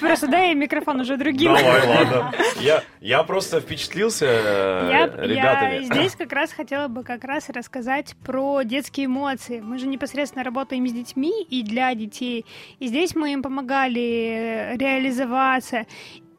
Просто 0.00 0.28
дай 0.28 0.54
микрофон 0.54 1.00
уже 1.00 1.16
другим. 1.16 1.54
Давай, 1.54 1.86
ладно. 1.86 2.32
Я, 2.60 2.82
я 3.00 3.22
просто 3.22 3.60
впечатлился 3.60 4.26
э, 4.26 4.88
я, 4.90 5.06
ребятами. 5.06 5.74
Я 5.76 5.82
здесь 5.82 6.14
как 6.16 6.32
раз 6.32 6.52
хотела 6.52 6.88
бы 6.88 7.02
как 7.02 7.24
раз 7.24 7.48
рассказать 7.48 8.14
про 8.24 8.62
детские 8.62 9.06
эмоции. 9.06 9.60
Мы 9.60 9.78
же 9.78 9.86
непосредственно 9.86 10.44
работаем 10.44 10.86
с 10.86 10.92
детьми 10.92 11.42
и 11.42 11.62
для 11.62 11.94
детей. 11.94 12.46
И 12.78 12.88
здесь 12.88 13.14
мы 13.14 13.32
им 13.32 13.42
помогали 13.42 14.76
реализоваться. 14.76 15.86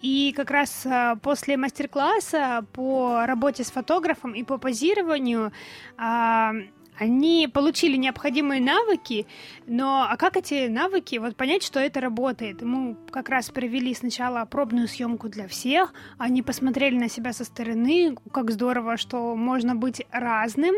И 0.01 0.33
как 0.35 0.49
раз 0.49 0.87
после 1.21 1.57
мастер-класса 1.57 2.65
по 2.73 3.25
работе 3.27 3.63
с 3.63 3.71
фотографом 3.71 4.33
и 4.33 4.43
по 4.43 4.57
позированию 4.57 5.51
а, 5.95 6.53
они 7.01 7.49
получили 7.51 7.97
необходимые 7.97 8.61
навыки, 8.61 9.25
но 9.65 10.05
а 10.07 10.17
как 10.17 10.37
эти 10.37 10.67
навыки, 10.67 11.15
вот 11.15 11.35
понять, 11.35 11.63
что 11.63 11.79
это 11.79 11.99
работает? 11.99 12.61
Мы 12.61 12.95
как 13.09 13.29
раз 13.29 13.49
провели 13.49 13.95
сначала 13.95 14.45
пробную 14.45 14.87
съемку 14.87 15.27
для 15.27 15.47
всех, 15.47 15.95
они 16.19 16.43
посмотрели 16.43 16.95
на 16.95 17.09
себя 17.09 17.33
со 17.33 17.43
стороны, 17.43 18.15
как 18.31 18.51
здорово, 18.51 18.97
что 18.97 19.35
можно 19.35 19.73
быть 19.73 20.03
разным, 20.11 20.75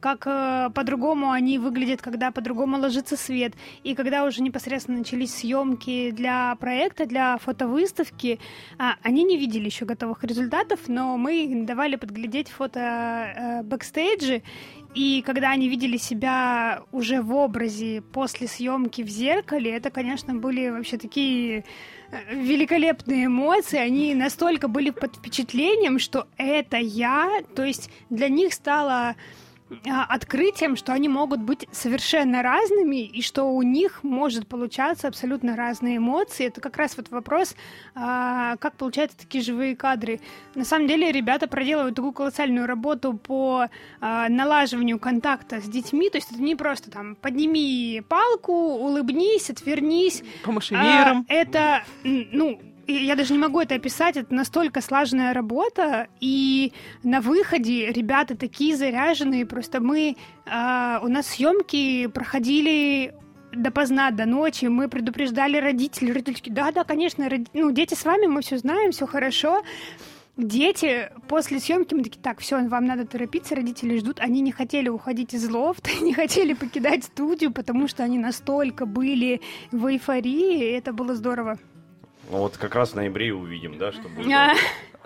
как 0.00 0.26
э, 0.26 0.70
по-другому 0.74 1.30
они 1.30 1.58
выглядят, 1.58 2.00
когда 2.00 2.30
по-другому 2.30 2.78
ложится 2.78 3.18
свет. 3.18 3.52
И 3.84 3.94
когда 3.94 4.24
уже 4.24 4.40
непосредственно 4.40 4.98
начались 4.98 5.34
съемки 5.34 6.10
для 6.10 6.54
проекта, 6.56 7.04
для 7.04 7.36
фотовыставки, 7.36 8.40
э, 8.78 8.82
они 9.02 9.24
не 9.24 9.36
видели 9.36 9.66
еще 9.66 9.84
готовых 9.84 10.24
результатов, 10.24 10.88
но 10.88 11.18
мы 11.18 11.64
давали 11.66 11.96
подглядеть 11.96 12.48
фото 12.48 12.80
э, 12.80 13.62
бэкстейджи, 13.62 14.42
и 14.96 15.20
когда 15.20 15.50
они 15.50 15.68
видели 15.68 15.98
себя 15.98 16.82
уже 16.90 17.20
в 17.20 17.30
образе 17.34 18.00
после 18.00 18.48
съемки 18.48 19.02
в 19.02 19.08
зеркале, 19.08 19.70
это, 19.76 19.90
конечно, 19.90 20.34
были 20.34 20.70
вообще 20.70 20.96
такие 20.96 21.66
э, 22.10 22.34
великолепные 22.34 23.26
эмоции, 23.26 23.78
они 23.78 24.14
настолько 24.14 24.68
были 24.68 24.88
под 24.88 25.16
впечатлением, 25.16 25.98
что 25.98 26.28
это 26.38 26.78
я, 26.78 27.42
то 27.54 27.62
есть 27.62 27.90
для 28.08 28.30
них 28.30 28.54
стало 28.54 29.16
открытием, 29.84 30.76
что 30.76 30.92
они 30.92 31.08
могут 31.08 31.40
быть 31.40 31.66
совершенно 31.72 32.42
разными 32.42 33.04
и 33.04 33.20
что 33.20 33.44
у 33.44 33.62
них 33.62 34.04
может 34.04 34.46
получаться 34.46 35.08
абсолютно 35.08 35.56
разные 35.56 35.96
эмоции. 35.96 36.46
Это 36.46 36.60
как 36.60 36.76
раз 36.76 36.96
вот 36.96 37.10
вопрос, 37.10 37.56
а, 37.94 38.56
как 38.56 38.76
получаются 38.76 39.18
такие 39.18 39.42
живые 39.42 39.74
кадры. 39.74 40.20
На 40.54 40.64
самом 40.64 40.86
деле 40.86 41.10
ребята 41.10 41.48
проделывают 41.48 41.96
такую 41.96 42.12
колоссальную 42.12 42.66
работу 42.66 43.14
по 43.14 43.66
а, 44.00 44.28
налаживанию 44.28 44.98
контакта 45.00 45.60
с 45.60 45.64
детьми, 45.64 46.10
то 46.10 46.18
есть 46.18 46.30
это 46.30 46.40
не 46.40 46.54
просто 46.54 46.90
там 46.90 47.16
подними 47.16 48.02
палку, 48.08 48.52
улыбнись, 48.52 49.50
отвернись. 49.50 50.22
Помаши 50.44 50.74
веером. 50.74 51.26
Это, 51.28 51.82
ну, 52.04 52.60
я 52.92 53.16
даже 53.16 53.32
не 53.32 53.38
могу 53.38 53.60
это 53.60 53.74
описать, 53.74 54.16
это 54.16 54.32
настолько 54.34 54.80
слаженная 54.80 55.34
работа, 55.34 56.08
и 56.20 56.72
на 57.02 57.20
выходе 57.20 57.90
ребята 57.92 58.36
такие 58.36 58.76
заряженные, 58.76 59.46
просто 59.46 59.80
мы, 59.80 60.16
э, 60.46 60.98
у 61.02 61.08
нас 61.08 61.26
съемки 61.26 62.06
проходили 62.06 63.14
допоздна, 63.52 64.10
до 64.10 64.26
ночи, 64.26 64.66
мы 64.66 64.88
предупреждали 64.88 65.58
родителей, 65.58 66.12
родители 66.12 66.50
да-да, 66.50 66.84
конечно, 66.84 67.28
роди... 67.28 67.46
ну, 67.54 67.70
дети 67.70 67.94
с 67.94 68.04
вами, 68.04 68.26
мы 68.26 68.42
все 68.42 68.58
знаем, 68.58 68.92
все 68.92 69.06
хорошо, 69.06 69.62
Дети 70.36 71.10
после 71.28 71.60
съемки 71.60 71.94
мы 71.94 72.02
такие, 72.02 72.20
так, 72.20 72.40
все, 72.40 72.62
вам 72.68 72.84
надо 72.84 73.06
торопиться, 73.06 73.54
родители 73.54 73.96
ждут. 73.96 74.20
Они 74.20 74.42
не 74.42 74.52
хотели 74.52 74.90
уходить 74.90 75.32
из 75.32 75.48
лофта, 75.48 75.88
не 76.02 76.12
хотели 76.12 76.52
покидать 76.52 77.04
студию, 77.04 77.52
потому 77.52 77.88
что 77.88 78.02
они 78.02 78.18
настолько 78.18 78.84
были 78.84 79.40
в 79.72 79.86
эйфории, 79.86 80.58
и 80.58 80.72
это 80.72 80.92
было 80.92 81.14
здорово. 81.14 81.58
Ну 82.30 82.38
вот 82.38 82.56
как 82.56 82.74
раз 82.74 82.90
в 82.90 82.94
ноябре 82.94 83.32
увидим, 83.32 83.78
да, 83.78 83.92
что 83.92 84.08
будет. 84.08 84.26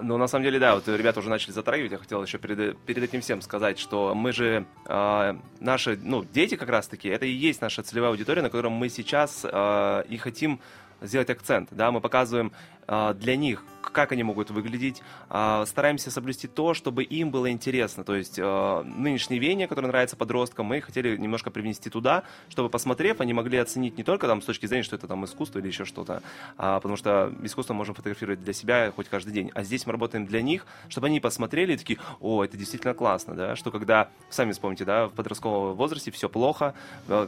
Ну, 0.03 0.17
на 0.17 0.29
самом 0.29 0.45
деле, 0.45 0.59
да, 0.59 0.75
вот 0.75 0.89
ребята 0.89 1.21
уже 1.21 1.29
начали 1.29 1.53
затрагивать. 1.53 1.93
Я 1.93 1.99
хотел 1.99 2.23
еще 2.23 2.39
перед, 2.39 2.79
перед 2.79 3.03
этим 3.03 3.21
всем 3.21 3.43
сказать, 3.43 3.79
что 3.79 4.15
мы 4.15 4.33
же, 4.33 4.65
э, 4.87 5.35
наши, 5.61 5.99
ну, 6.03 6.25
дети 6.25 6.55
как 6.57 6.71
раз-таки, 6.71 7.09
это 7.09 7.27
и 7.27 7.31
есть 7.31 7.61
наша 7.61 7.83
целевая 7.83 8.11
аудитория, 8.11 8.41
на 8.41 8.49
котором 8.49 8.73
мы 8.73 8.89
сейчас 8.89 9.45
э, 9.45 10.05
и 10.09 10.17
хотим 10.17 10.61
сделать 11.03 11.31
акцент, 11.31 11.69
да, 11.71 11.91
мы 11.91 12.01
показываем 12.01 12.53
для 12.87 13.37
них 13.37 13.65
как 13.81 14.13
они 14.13 14.23
могут 14.23 14.51
выглядеть. 14.51 15.03
А, 15.29 15.65
стараемся 15.67 16.11
соблюсти 16.11 16.47
то, 16.47 16.75
чтобы 16.75 17.03
им 17.03 17.31
было 17.31 17.51
интересно. 17.51 18.05
То 18.05 18.15
есть 18.15 18.39
а, 18.39 18.83
нынешнее 18.83 19.39
веяние, 19.39 19.69
которое 19.69 19.89
нравится 19.89 20.17
подросткам, 20.17 20.67
мы 20.67 20.81
хотели 20.81 21.17
немножко 21.17 21.51
привнести 21.51 21.91
туда, 21.91 22.25
чтобы, 22.49 22.69
посмотрев, 22.69 23.21
они 23.21 23.33
могли 23.33 23.59
оценить 23.59 23.97
не 23.97 24.05
только 24.05 24.27
там, 24.27 24.43
с 24.43 24.45
точки 24.45 24.67
зрения, 24.67 24.85
что 24.85 24.97
это 24.97 25.09
там 25.09 25.25
искусство 25.25 25.59
или 25.59 25.67
еще 25.67 25.85
что-то, 25.85 26.23
а, 26.57 26.77
потому 26.77 26.97
что 26.97 27.33
искусство 27.43 27.75
можем 27.75 27.95
фотографировать 27.95 28.43
для 28.43 28.53
себя 28.53 28.93
хоть 28.95 29.09
каждый 29.09 29.33
день. 29.33 29.51
А 29.55 29.63
здесь 29.63 29.87
мы 29.87 29.93
работаем 29.93 30.27
для 30.27 30.43
них, 30.43 30.67
чтобы 30.89 31.09
они 31.09 31.21
посмотрели 31.21 31.75
и 31.75 31.77
такие, 31.77 31.99
о, 32.21 32.45
это 32.45 32.57
действительно 32.57 32.95
классно, 32.95 33.35
да, 33.35 33.57
что 33.57 33.71
когда, 33.71 34.09
сами 34.29 34.53
вспомните, 34.53 34.85
да, 34.85 35.07
в 35.07 35.13
подростковом 35.13 35.75
возрасте 35.75 36.11
все 36.11 36.29
плохо, 36.29 36.75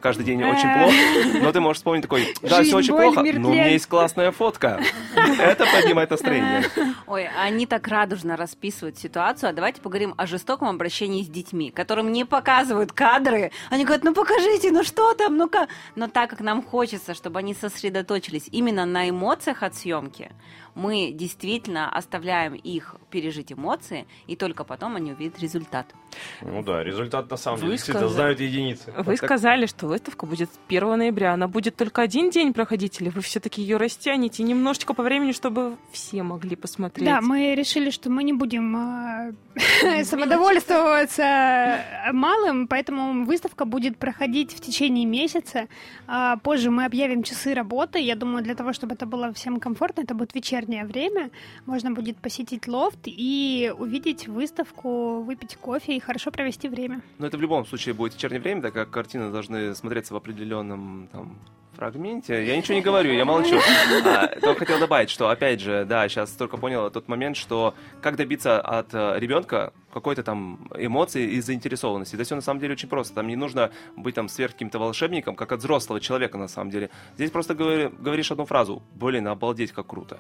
каждый 0.01 0.25
день 0.25 0.43
очень 0.43 0.73
плохо, 0.73 1.45
но 1.45 1.53
ты 1.53 1.61
можешь 1.61 1.79
вспомнить 1.79 2.03
такой, 2.03 2.35
да, 2.43 2.63
все 2.63 2.77
очень 2.77 2.95
плохо, 2.95 3.23
но 3.23 3.49
у 3.49 3.53
меня 3.53 3.69
есть 3.69 3.87
классная 3.87 4.31
фотка. 4.33 4.81
Это 5.53 5.67
поднимает 5.67 6.11
настроение. 6.11 6.65
Ой, 7.07 7.29
они 7.29 7.67
так 7.67 7.87
радужно 7.89 8.37
расписывают 8.37 8.99
ситуацию. 8.99 9.51
А 9.51 9.53
давайте 9.53 9.81
поговорим 9.81 10.15
о 10.17 10.27
жестоком 10.27 10.69
обращении 10.69 11.23
с 11.23 11.29
детьми, 11.29 11.71
которым 11.71 12.13
не 12.13 12.25
показывают 12.25 12.93
кадры. 12.93 13.53
Они 13.71 13.85
говорят, 13.85 14.05
ну 14.05 14.15
покажите, 14.15 14.71
ну 14.71 14.83
что 14.85 15.15
там, 15.15 15.37
ну-ка. 15.37 15.69
Но 15.95 16.09
так 16.09 16.31
как 16.31 16.41
нам 16.41 16.63
хочется, 16.63 17.15
чтобы 17.15 17.39
они 17.41 17.55
сосредоточились 17.55 18.49
именно 18.51 18.87
на 18.87 19.09
эмоциях 19.09 19.63
от 19.63 19.75
съемки, 19.75 20.31
мы 20.75 21.11
действительно 21.13 21.91
оставляем 21.91 22.55
их 22.55 22.97
пережить 23.11 23.53
эмоции, 23.53 24.07
и 24.27 24.37
только 24.37 24.65
потом 24.65 24.97
они 24.97 25.13
увидят 25.13 25.39
результат. 25.41 25.95
Ну 26.41 26.63
да, 26.63 26.83
результат 26.83 27.31
на 27.31 27.37
самом 27.37 27.61
деле 27.61 27.73
действительно 27.73 28.09
знают 28.09 28.41
единицы. 28.41 28.93
Вы 28.97 29.17
сказали, 29.17 29.67
что 29.67 29.87
выставка 29.87 30.27
будет 30.27 30.51
1 30.69 30.99
ноября. 30.99 31.35
Она 31.35 31.49
будет 31.49 31.77
только 31.77 32.03
один 32.03 32.31
день 32.31 32.53
проходить, 32.53 33.01
или 33.01 33.11
вы 33.11 33.21
все-таки 33.21 33.63
ее 33.63 33.77
растянете 33.77 34.43
немножечко 34.43 34.95
по 34.95 35.03
времени, 35.03 35.33
чтобы 35.33 35.77
все 35.91 36.23
могли 36.23 36.57
посмотреть? 36.57 37.07
Да, 37.07 37.21
мы 37.21 37.55
решили, 37.55 37.91
что 37.91 38.11
мы 38.11 38.25
не 38.25 38.33
будем 38.33 38.77
э, 38.77 40.05
самодовольствоваться 40.05 41.85
малым, 42.13 42.67
поэтому 42.67 43.25
выставка 43.25 43.65
будет 43.65 43.99
проходить 43.99 44.53
в 44.53 44.61
течение 44.61 45.07
месяца. 45.07 45.69
Э, 46.09 46.37
позже 46.43 46.71
мы 46.71 46.85
объявим 46.85 47.23
часы 47.23 47.55
работы. 47.55 47.99
Я 48.01 48.17
думаю, 48.17 48.43
для 48.43 48.55
того, 48.55 48.73
чтобы 48.73 48.95
это 48.95 49.07
было 49.07 49.33
всем 49.33 49.61
комфортно, 49.61 50.03
это 50.03 50.15
будет 50.15 50.35
вечернее 50.63 50.85
время. 50.85 51.31
Можно 51.67 51.93
будет 51.93 52.17
посетить 52.17 52.69
лофт 52.69 53.01
и 53.05 53.73
увидеть 53.77 54.29
выставку, 54.29 55.23
выпить 55.23 55.57
кофе 55.57 55.97
и 55.97 56.01
хорошо 56.01 56.31
провести 56.31 56.69
время. 56.69 57.03
Но 57.19 57.27
это 57.27 57.37
в 57.37 57.41
любом 57.41 57.67
случае 57.67 57.95
будет 57.95 58.15
вечернее 58.15 58.41
время, 58.41 58.63
так 58.63 58.75
как 58.75 58.91
картины 58.91 59.31
должны 59.31 59.75
смотреться 59.75 60.15
в 60.15 60.17
определенном 60.17 61.09
там, 61.13 61.39
фрагменте. 61.77 62.45
Я 62.45 62.57
ничего 62.57 62.75
не 62.75 62.83
говорю, 62.83 63.13
я 63.13 63.25
молчу. 63.25 63.59
А, 64.05 64.29
только 64.41 64.61
хотел 64.61 64.79
добавить, 64.79 65.11
что, 65.11 65.29
опять 65.29 65.61
же, 65.61 65.85
да, 65.85 66.09
сейчас 66.09 66.31
только 66.33 66.57
понял 66.57 66.91
тот 66.91 67.09
момент, 67.09 67.37
что 67.37 67.75
как 68.01 68.17
добиться 68.17 68.61
от 68.61 68.93
э, 68.93 69.15
ребенка 69.19 69.73
какой-то 69.93 70.23
там 70.23 70.69
эмоции 70.77 71.33
и 71.33 71.41
заинтересованности. 71.41 72.15
Это 72.15 72.25
все 72.25 72.35
на 72.35 72.41
самом 72.41 72.61
деле 72.61 72.73
очень 72.73 72.89
просто. 72.89 73.15
Там 73.15 73.29
не 73.29 73.37
нужно 73.37 73.71
быть 73.97 74.15
там 74.15 74.29
сверх 74.29 74.53
каким-то 74.53 74.79
волшебником, 74.79 75.37
как 75.37 75.53
от 75.53 75.61
взрослого 75.61 76.01
человека 76.01 76.39
на 76.39 76.49
самом 76.49 76.71
деле. 76.71 76.91
Здесь 77.15 77.31
просто 77.31 77.55
говори, 77.55 77.91
говоришь 77.99 78.31
одну 78.31 78.47
фразу. 78.47 78.83
Блин, 78.95 79.29
обалдеть, 79.29 79.73
как 79.73 79.87
круто. 79.87 80.19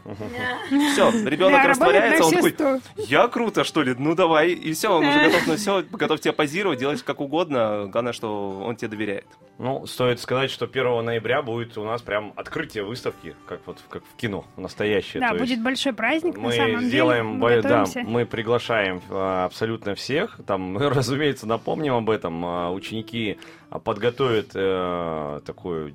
Все, 0.93 1.11
ребенок 1.27 1.65
растворяется, 1.65 2.25
он 2.25 2.33
такой, 2.33 2.81
я 2.97 3.29
круто, 3.29 3.65
что 3.65 3.83
ли? 3.83 3.95
Ну 3.99 4.15
давай. 4.15 4.51
И 4.51 4.73
все, 4.73 4.89
он 4.89 5.07
уже 5.07 5.25
готов 5.25 5.47
на 5.47 5.57
все, 5.57 5.83
готов 5.91 6.21
тебе 6.21 6.33
позировать, 6.33 6.79
делать 6.79 7.03
как 7.03 7.21
угодно. 7.21 7.89
Главное, 7.91 8.13
что 8.13 8.61
он 8.61 8.77
тебе 8.77 8.89
доверяет. 8.89 9.27
Ну, 9.59 9.87
стоит 9.87 10.21
сказать, 10.21 10.51
что 10.51 10.67
1 10.67 11.05
ноября 11.05 11.42
будет 11.43 11.77
у 11.79 11.85
нас 11.85 12.03
прям 12.03 12.33
открытие 12.37 12.85
выставки, 12.85 13.35
как 13.47 13.61
вот 13.67 13.79
как 13.89 14.03
в 14.05 14.17
кино, 14.17 14.45
настоящее. 14.57 15.21
Да, 15.21 15.35
будет 15.35 15.63
большой 15.63 15.93
праздник, 15.93 16.37
мы 16.37 16.49
на 16.49 16.53
самом 16.53 16.81
сделаем, 16.83 17.41
деле. 17.41 17.57
Мы 17.57 17.63
да, 17.63 17.85
мы 18.05 18.27
приглашаем 18.27 19.01
а, 19.11 19.45
абсолютно 19.45 19.95
всех. 19.95 20.39
Там 20.47 20.63
мы, 20.63 20.89
разумеется, 20.91 21.47
напомним 21.47 21.95
об 21.95 22.11
этом. 22.11 22.45
А, 22.45 22.71
ученики 22.71 23.39
а, 23.71 23.79
подготовят 23.79 24.51
э, 24.55 25.41
такую 25.47 25.95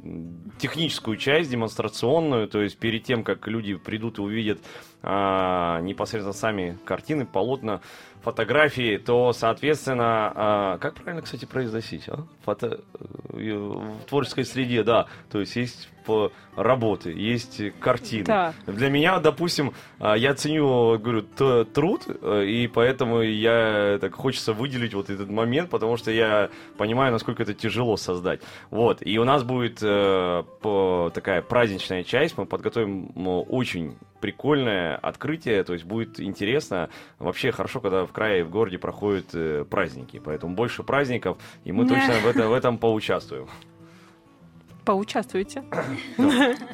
техническую 0.58 1.16
часть, 1.18 1.52
демонстрационную, 1.52 2.48
то 2.48 2.62
есть 2.62 2.78
перед 2.78 3.04
тем, 3.04 3.24
как 3.24 3.48
люди 3.48 3.76
придут 3.76 4.18
и 4.18 4.22
увидят 4.22 4.60
э, 5.04 5.80
непосредственно 5.82 6.34
сами 6.34 6.78
картины, 6.86 7.26
полотна, 7.26 7.82
фотографии, 8.22 8.98
то, 8.98 9.34
соответственно, 9.34 10.76
э, 10.76 10.78
как 10.80 10.96
правильно, 10.96 11.22
кстати, 11.22 11.46
произносить? 11.46 12.08
А? 12.10 12.26
Фото... 12.44 12.82
Э, 13.34 13.58
в 13.58 14.06
творческой 14.06 14.46
среде, 14.46 14.84
да, 14.84 15.08
то 15.30 15.40
есть 15.40 15.56
есть 15.56 15.90
работы, 16.56 17.12
есть 17.12 17.62
картины. 17.80 18.26
Да. 18.26 18.54
Для 18.66 18.90
меня, 18.90 19.20
допустим, 19.20 19.74
а, 20.00 20.16
я 20.16 20.34
ценю, 20.34 20.98
говорю, 21.00 21.22
труд, 21.66 22.04
э, 22.08 22.46
и 22.46 22.68
поэтому 22.68 23.22
я 23.22 23.98
так 24.02 24.16
хочется 24.16 24.54
выделить 24.54 24.94
вот 24.94 25.10
этот 25.10 25.30
момент, 25.30 25.70
потому 25.70 25.98
что 25.98 26.12
я 26.12 26.50
понимаю, 26.78 27.12
насколько 27.12 27.44
это 27.44 27.54
тяжело 27.54 27.96
создать. 27.98 28.42
Вот, 28.72 29.00
и 29.02 29.18
у 29.20 29.24
нас 29.24 29.44
будет 29.44 29.80
э, 29.82 30.44
по, 30.62 31.12
такая 31.14 31.42
праздничная 31.42 32.04
часть, 32.04 32.38
мы 32.38 32.46
подготовим 32.46 33.12
очень 33.50 33.98
прикольное 34.20 34.96
открытие, 34.96 35.64
то 35.64 35.74
есть 35.74 35.86
будет 35.86 36.20
интересно. 36.20 36.90
Вообще 37.20 37.52
хорошо, 37.52 37.80
когда 37.80 38.06
в 38.06 38.12
крае, 38.12 38.44
в 38.44 38.50
городе 38.50 38.78
проходят 38.78 39.28
э, 39.34 39.64
праздники, 39.70 40.20
поэтому 40.24 40.56
больше 40.56 40.84
праздников, 40.84 41.38
и 41.64 41.72
мы 41.72 41.88
точно 41.88 42.14
в, 42.24 42.28
это, 42.28 42.48
в 42.48 42.54
этом 42.54 42.78
поучаствуем. 42.78 43.48
Поучаствуйте. 44.88 45.66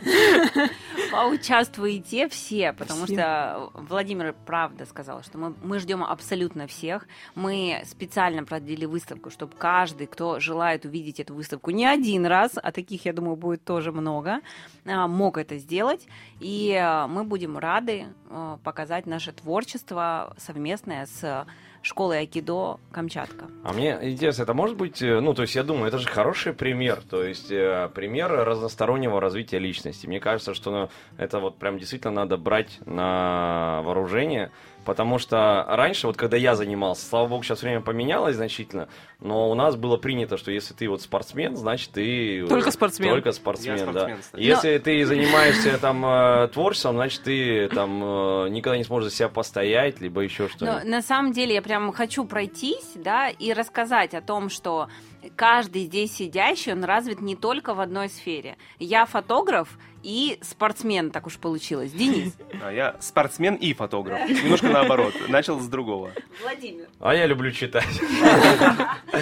Поучаствуйте 1.12 2.30
все, 2.30 2.72
потому 2.72 3.08
что 3.08 3.72
Владимир 3.74 4.36
правда 4.46 4.86
сказал, 4.86 5.24
что 5.24 5.40
мы, 5.40 5.56
мы 5.64 5.80
ждем 5.80 6.04
абсолютно 6.04 6.68
всех. 6.68 7.08
Мы 7.34 7.82
специально 7.86 8.44
продлили 8.44 8.86
выставку, 8.86 9.32
чтобы 9.32 9.56
каждый, 9.58 10.06
кто 10.06 10.40
желает 10.40 10.86
увидеть 10.86 11.20
эту 11.20 11.34
выставку 11.34 11.72
не 11.72 11.88
один 11.88 12.28
раз, 12.28 12.52
а 12.62 12.72
таких, 12.72 13.06
я 13.06 13.14
думаю, 13.14 13.36
будет 13.36 13.64
тоже 13.64 13.92
много, 13.92 14.42
а, 14.86 15.08
мог 15.08 15.40
это 15.40 15.58
сделать. 15.58 16.08
И 16.40 16.72
а, 16.80 17.08
мы 17.08 17.24
будем 17.24 17.58
рады 17.58 18.06
а, 18.30 18.60
показать 18.64 19.08
наше 19.08 19.32
творчество 19.32 20.36
совместное 20.38 21.08
с 21.08 21.48
школой 21.84 22.20
Айкидо 22.20 22.80
Камчатка. 22.92 23.46
А 23.64 23.74
мне 23.74 24.00
интересно, 24.02 24.44
это 24.44 24.54
может 24.54 24.78
быть, 24.78 25.02
э, 25.02 25.20
ну, 25.20 25.34
то 25.34 25.44
есть 25.44 25.56
я 25.56 25.64
думаю, 25.64 25.88
это 25.88 26.00
же 26.00 26.08
хороший 26.08 26.54
пример, 26.54 27.02
то 27.08 27.24
есть 27.24 27.52
э, 27.52 27.90
пример 27.94 28.32
разностороннего 28.32 29.22
развития 29.22 29.60
личности. 29.60 30.08
Мне 30.08 30.20
кажется, 30.20 30.54
что 30.54 30.72
ну, 30.72 30.90
это 31.18 31.40
вот 31.40 31.60
прям 31.60 31.78
действительно 31.78 32.14
надо 32.14 32.38
брать 32.38 32.80
на 32.86 33.82
вооружение, 33.84 34.52
потому 34.86 35.18
что 35.18 35.66
раньше, 35.68 36.08
вот 36.08 36.18
когда 36.18 36.38
я 36.38 36.56
занимался, 36.56 37.06
слава 37.06 37.28
богу, 37.28 37.44
сейчас 37.44 37.62
время 37.62 37.82
поменялось 37.82 38.36
значительно, 38.36 38.88
но 39.20 39.50
у 39.50 39.56
нас 39.56 39.76
было 39.76 39.98
принято, 39.98 40.38
что 40.38 40.52
если 40.52 40.74
ты 40.74 40.88
вот 40.90 41.02
спортсмен, 41.02 41.56
значит 41.56 41.92
ты... 41.92 42.46
Только 42.48 42.72
спортсмен. 42.72 43.10
Только 43.10 43.32
спортсмен, 43.32 43.78
Я 43.78 43.86
да. 43.86 43.92
спортсмен, 43.92 44.18
кстати. 44.20 44.42
Если 44.42 44.78
ты 44.78 45.06
занимаешься 45.06 45.78
там 45.80 46.06
э, 46.06 46.48
творчеством, 46.50 46.96
значит 46.96 47.24
ты 47.24 47.68
там 47.70 48.04
э, 48.04 48.50
никогда 48.50 48.78
не 48.78 48.84
сможешь 48.84 49.10
за 49.10 49.16
себя 49.16 49.30
постоять, 49.30 50.02
либо 50.02 50.22
еще 50.22 50.44
Но 50.44 50.50
что-нибудь. 50.50 50.84
на 50.86 51.02
самом 51.02 51.32
деле 51.32 51.56
я 51.56 51.62
прям 51.62 51.92
хочу 51.92 52.26
пройтись, 52.26 52.92
да, 52.96 53.30
и 53.30 53.54
рассказать 53.54 54.14
о 54.14 54.22
том, 54.22 54.50
что 54.50 54.90
каждый 55.36 55.84
здесь 55.84 56.14
сидящий, 56.16 56.74
он 56.74 56.84
развит 56.84 57.22
не 57.22 57.36
только 57.36 57.74
в 57.74 57.80
одной 57.80 58.10
сфере. 58.10 58.58
Я 58.80 59.06
фотограф 59.06 59.70
и 60.04 60.38
спортсмен, 60.42 61.12
так 61.12 61.26
уж 61.28 61.38
получилось. 61.38 61.92
Денис. 61.92 62.34
А 62.62 62.72
я 62.72 62.96
спортсмен 63.00 63.56
и 63.56 63.74
фотограф. 63.74 64.30
Немножко 64.30 64.70
наоборот. 64.70 65.14
Начал 65.30 65.60
с 65.60 65.68
другого. 65.68 66.12
Владимир. 66.42 66.88
А 67.00 67.16
я 67.16 67.26
люблю 67.26 67.52
читать. 67.52 67.88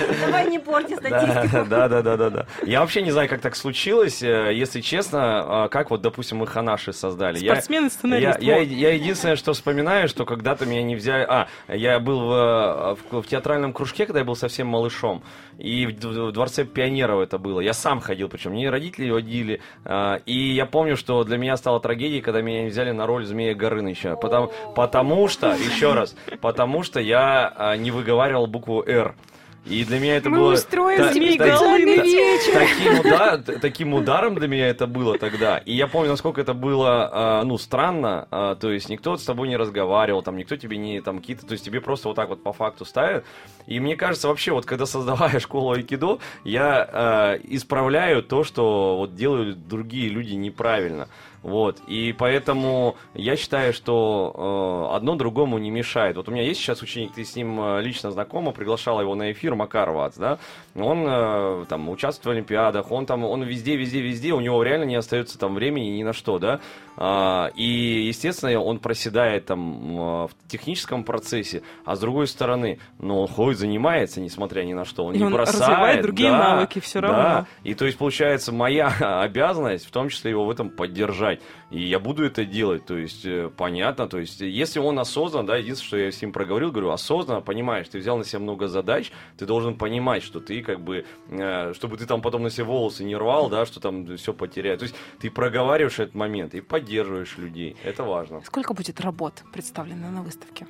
Не 0.52 0.60
порти 0.60 0.96
статистику. 0.96 1.66
Да, 1.70 1.88
да, 1.88 2.02
да, 2.02 2.18
да, 2.18 2.30
да. 2.30 2.46
Я 2.64 2.82
вообще 2.82 3.02
не 3.02 3.12
знаю, 3.12 3.30
как 3.30 3.42
так 3.42 3.56
случилось. 3.56 4.22
э, 4.22 4.54
Если 4.54 4.82
честно, 4.82 5.64
а, 5.64 5.68
как 5.70 5.90
вот, 5.92 6.02
допустим, 6.02 6.38
мы 6.40 6.48
Ханаши 6.48 6.92
создали. 6.94 7.40
Я- 7.40 7.54
Спортсмен 7.54 7.88
и 7.88 7.90
сценарист. 7.90 8.42
Я, 8.42 8.58
я, 8.58 8.62
я 8.62 8.94
единственное, 8.94 9.36
что 9.38 9.54
вспоминаю, 9.54 10.08
что 10.10 10.26
когда-то 10.26 10.66
меня 10.66 10.84
не 10.84 10.96
взяли... 10.96 11.26
А, 11.28 11.48
я 11.70 12.00
был 12.00 12.20
в, 12.28 12.98
в, 13.12 13.22
в 13.22 13.28
театральном 13.28 13.72
кружке, 13.74 14.06
когда 14.06 14.20
я 14.20 14.26
был 14.26 14.36
совсем 14.36 14.68
малышом. 14.68 15.24
И 15.58 15.86
в, 15.86 15.92
в 16.04 16.32
Дворце 16.32 16.66
пионеров 16.66 17.22
это 17.22 17.38
было. 17.38 17.60
Я 17.62 17.74
сам 17.74 18.00
ходил, 18.02 18.28
причем 18.30 18.52
мне 18.52 18.70
родители 18.70 19.10
водили. 19.10 19.62
А, 19.86 20.16
И 20.26 20.54
я 20.54 20.66
помню, 20.66 20.98
что 20.98 21.24
для 21.24 21.38
меня 21.38 21.56
стала 21.58 21.80
трагедией, 21.80 22.22
когда 22.22 22.42
меня 22.42 22.64
не 22.64 22.70
взяли 22.70 22.92
на 22.92 23.06
роль 23.06 23.26
Змея 23.26 23.56
Горыныча. 23.56 24.16
Потому, 24.16 24.52
потому 24.76 25.28
что, 25.28 25.54
еще 25.54 25.94
раз, 25.94 26.16
потому 26.42 26.84
что 26.84 27.00
я 27.00 27.54
а, 27.56 27.78
не 27.78 27.92
выговаривал 27.92 28.48
букву 28.48 28.84
«Р». 28.86 29.16
И 29.64 29.86
для 29.86 30.00
меня 30.00 30.18
это 30.18 30.30
Мы 30.30 30.40
было... 30.40 30.54
устроим 30.54 30.98
та- 30.98 31.14
змееголовный 31.14 31.96
та- 31.96 32.02
та- 32.02 32.08
вечер. 32.08 32.54
Таким, 32.54 33.00
уда- 33.00 33.38
т- 33.38 33.60
таким 33.60 33.94
ударом 33.94 34.34
для 34.36 34.48
меня 34.48 34.68
это 34.68 34.88
было 34.88 35.20
тогда. 35.20 35.60
И 35.60 35.74
я 35.74 35.88
помню, 35.88 36.10
насколько 36.10 36.42
это 36.42 36.56
было, 36.56 37.10
а, 37.12 37.44
ну, 37.44 37.60
странно. 37.60 38.28
а, 38.32 38.56
то 38.56 38.72
есть 38.72 38.90
никто 38.90 39.16
с 39.18 39.24
тобой 39.24 39.48
не 39.50 39.58
разговаривал, 39.58 40.24
там, 40.24 40.36
никто 40.36 40.56
тебе 40.56 40.78
не, 40.78 41.00
там, 41.02 41.20
какие-то... 41.20 41.46
То 41.46 41.52
есть 41.52 41.64
тебе 41.64 41.80
просто 41.80 42.08
вот 42.08 42.16
так 42.16 42.30
вот 42.30 42.42
по 42.42 42.54
факту 42.54 42.86
ставят. 42.86 43.24
И 43.68 43.80
мне 43.80 43.96
кажется, 43.96 44.30
вообще, 44.30 44.52
вот 44.52 44.66
когда 44.66 44.88
создавая 44.88 45.40
школу 45.40 45.74
айкидо, 45.74 46.18
я 46.44 46.90
а, 46.92 47.36
исправляю 47.44 48.24
то, 48.24 48.44
что 48.44 48.98
вот 48.98 49.16
делают 49.16 49.68
другие 49.68 50.10
люди 50.10 50.34
неправильно. 50.34 51.08
Вот, 51.44 51.80
и 51.88 52.14
поэтому 52.14 52.96
я 53.16 53.36
считаю, 53.36 53.74
что 53.74 54.88
э, 54.92 54.96
одно 54.96 55.16
другому 55.16 55.58
не 55.58 55.72
мешает. 55.72 56.16
Вот 56.16 56.30
у 56.30 56.32
меня 56.32 56.44
есть 56.44 56.60
сейчас 56.60 56.82
ученик, 56.84 57.14
ты 57.14 57.26
с 57.26 57.36
ним 57.36 57.60
э, 57.60 57.82
лично 57.82 58.12
знакома, 58.12 58.52
приглашала 58.52 59.02
его 59.02 59.16
на 59.16 59.32
эфир, 59.32 59.56
Макар 59.56 59.90
Вац, 59.90 60.18
да, 60.18 60.38
он 60.76 61.04
э, 61.08 61.66
там 61.68 61.90
участвует 61.90 62.26
в 62.26 62.30
Олимпиадах, 62.38 62.92
он 62.92 63.08
там, 63.08 63.24
он 63.24 63.44
везде, 63.44 63.76
везде, 63.76 64.02
везде, 64.02 64.34
у 64.34 64.40
него 64.40 64.62
реально 64.62 64.84
не 64.84 64.96
остается 64.96 65.40
там 65.40 65.56
времени 65.56 65.90
ни 65.90 66.04
на 66.04 66.14
что, 66.14 66.38
да, 66.38 66.60
А, 66.98 67.50
и, 67.56 67.64
естественно, 68.08 68.60
он 68.60 68.80
проседает 68.80 69.46
там 69.46 69.98
э, 69.98 70.28
в 70.28 70.32
техническом 70.48 71.04
процессе, 71.04 71.64
а 71.86 71.96
с 71.96 72.00
другой 72.00 72.28
стороны, 72.28 72.80
ну, 73.00 73.22
он 73.22 73.28
ходит, 73.28 73.60
занимается, 73.60 74.20
несмотря 74.22 74.64
ни 74.64 74.74
на 74.74 74.86
что, 74.86 75.06
он 75.06 75.16
И 75.16 75.18
не 75.18 75.24
он 75.24 75.34
бросает. 75.34 75.62
развивает 75.62 76.02
другие 76.02 76.30
да, 76.32 76.38
навыки 76.38 76.82
да. 76.94 77.02
равно. 77.02 77.48
И 77.64 77.74
то 77.74 77.86
есть, 77.86 77.98
получается, 77.98 78.52
моя 78.52 78.88
обязанность, 79.22 79.88
в 79.88 79.92
том 79.92 80.10
числе 80.10 80.32
его 80.32 80.46
в 80.46 80.50
этом 80.52 80.70
поддержать. 80.70 81.31
И 81.70 81.82
я 81.82 82.00
буду 82.00 82.26
это 82.26 82.46
делать. 82.46 82.86
То 82.86 82.98
есть, 82.98 83.26
э, 83.26 83.50
понятно. 83.56 84.08
То 84.08 84.20
есть, 84.20 84.42
если 84.42 84.80
он 84.80 85.00
осознан, 85.00 85.46
да, 85.46 85.58
единственное, 85.58 85.88
что 85.88 85.98
я 85.98 86.12
с 86.12 86.22
ним 86.22 86.32
проговорил, 86.32 86.72
говорю, 86.72 86.90
осознанно 86.90 87.42
понимаешь, 87.42 87.88
ты 87.88 88.00
взял 88.00 88.18
на 88.18 88.24
себя 88.24 88.40
много 88.40 88.68
задач, 88.68 89.12
ты 89.38 89.46
должен 89.46 89.76
понимать, 89.76 90.24
что 90.24 90.40
ты 90.40 90.62
как 90.62 90.82
бы, 90.82 91.06
э, 91.30 91.74
чтобы 91.74 91.98
ты 91.98 92.06
там 92.06 92.22
потом 92.22 92.44
на 92.44 92.50
себе 92.50 92.66
волосы 92.66 93.04
не 93.04 93.16
рвал, 93.16 93.50
да, 93.50 93.66
что 93.66 93.80
там 93.80 94.18
все 94.18 94.34
потеряет. 94.34 94.80
То 94.80 94.84
есть, 94.84 94.96
ты 95.20 95.30
проговариваешь 95.30 96.00
этот 96.00 96.16
момент 96.16 96.54
и 96.56 96.62
поддерживаешь 96.62 97.38
людей. 97.38 97.76
Это 97.84 98.04
важно. 98.04 98.42
Сколько 98.42 98.74
будет 98.74 99.00
работ 99.02 99.44
представлено 99.54 100.10
на 100.10 100.24
выставке? 100.24 100.68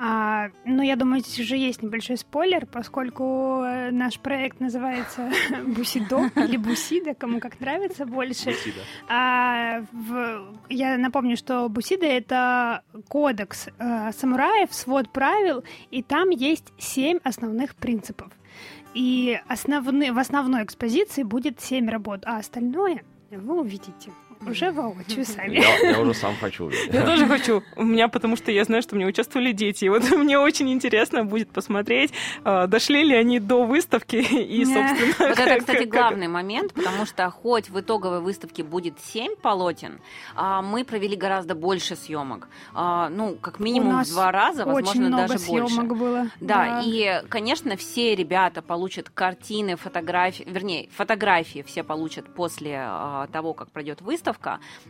А, 0.00 0.50
ну, 0.64 0.82
я 0.82 0.94
думаю, 0.94 1.20
здесь 1.22 1.40
уже 1.40 1.56
есть 1.56 1.82
небольшой 1.82 2.16
спойлер, 2.16 2.66
поскольку 2.66 3.62
э, 3.64 3.90
наш 3.90 4.18
проект 4.20 4.60
называется 4.60 5.30
Бусидо 5.66 6.30
или 6.36 6.56
Бусида, 6.68 7.14
кому 7.14 7.40
как 7.40 7.58
нравится 7.60 8.06
больше. 8.06 8.54
А, 9.08 9.80
в- 9.92 10.54
я 10.68 10.96
напомню, 10.98 11.36
что 11.36 11.68
Бусида— 11.68 12.06
это 12.06 12.82
кодекс 13.08 13.68
э, 13.78 14.12
самураев, 14.12 14.72
свод 14.72 15.10
правил, 15.12 15.64
и 15.90 16.02
там 16.04 16.30
есть 16.30 16.72
семь 16.78 17.18
основных 17.24 17.74
принципов. 17.74 18.30
И 18.94 19.40
основны- 19.48 20.12
в 20.12 20.18
основной 20.18 20.62
экспозиции 20.64 21.22
будет 21.24 21.60
семь 21.60 21.88
работ, 21.88 22.20
а 22.24 22.38
остальное 22.38 23.02
вы 23.30 23.60
увидите 23.60 24.12
уже 24.46 24.70
воочию 24.72 25.24
сами. 25.24 25.56
Я, 25.56 25.90
я 25.90 26.00
уже 26.00 26.14
сам 26.14 26.34
хочу. 26.40 26.66
увидеть. 26.66 26.88
Я 26.92 27.04
тоже 27.04 27.26
хочу. 27.26 27.62
У 27.76 27.82
меня, 27.82 28.08
потому 28.08 28.36
что 28.36 28.50
я 28.52 28.64
знаю, 28.64 28.82
что 28.82 28.96
мне 28.96 29.06
участвовали 29.06 29.52
дети. 29.52 29.84
И 29.86 29.88
вот 29.88 30.08
мне 30.10 30.38
очень 30.38 30.70
интересно 30.72 31.24
будет 31.24 31.50
посмотреть, 31.50 32.12
а, 32.44 32.66
дошли 32.66 33.02
ли 33.04 33.14
они 33.14 33.40
до 33.40 33.64
выставки 33.64 34.16
и, 34.16 34.64
собственно... 34.64 35.28
Вот 35.28 35.38
это, 35.38 35.58
кстати, 35.58 35.84
как- 35.84 35.88
главный 35.88 36.28
момент, 36.28 36.72
потому 36.74 37.04
что 37.06 37.28
хоть 37.30 37.68
в 37.70 37.80
итоговой 37.80 38.20
выставке 38.20 38.62
будет 38.62 38.98
7 39.00 39.36
полотен, 39.36 40.00
а, 40.34 40.62
мы 40.62 40.84
провели 40.84 41.16
гораздо 41.16 41.54
больше 41.54 41.96
съемок. 41.96 42.48
А, 42.74 43.08
Ну, 43.08 43.36
как 43.36 43.60
минимум 43.60 44.02
в 44.04 44.08
два 44.08 44.30
раза, 44.32 44.62
Очень 44.64 44.72
возможно, 44.74 45.06
много 45.08 45.28
даже 45.28 45.38
съемок 45.38 45.70
больше. 45.88 45.94
было. 45.94 46.26
Да, 46.40 46.82
и, 46.84 47.22
конечно, 47.28 47.76
все 47.76 48.14
ребята 48.14 48.62
получат 48.62 49.10
картины, 49.10 49.76
фотографии, 49.76 50.44
вернее, 50.46 50.88
фотографии 50.92 51.62
все 51.66 51.82
получат 51.82 52.32
после 52.34 52.88
того, 53.32 53.52
как 53.54 53.70
пройдет 53.70 54.00
выставка, 54.00 54.27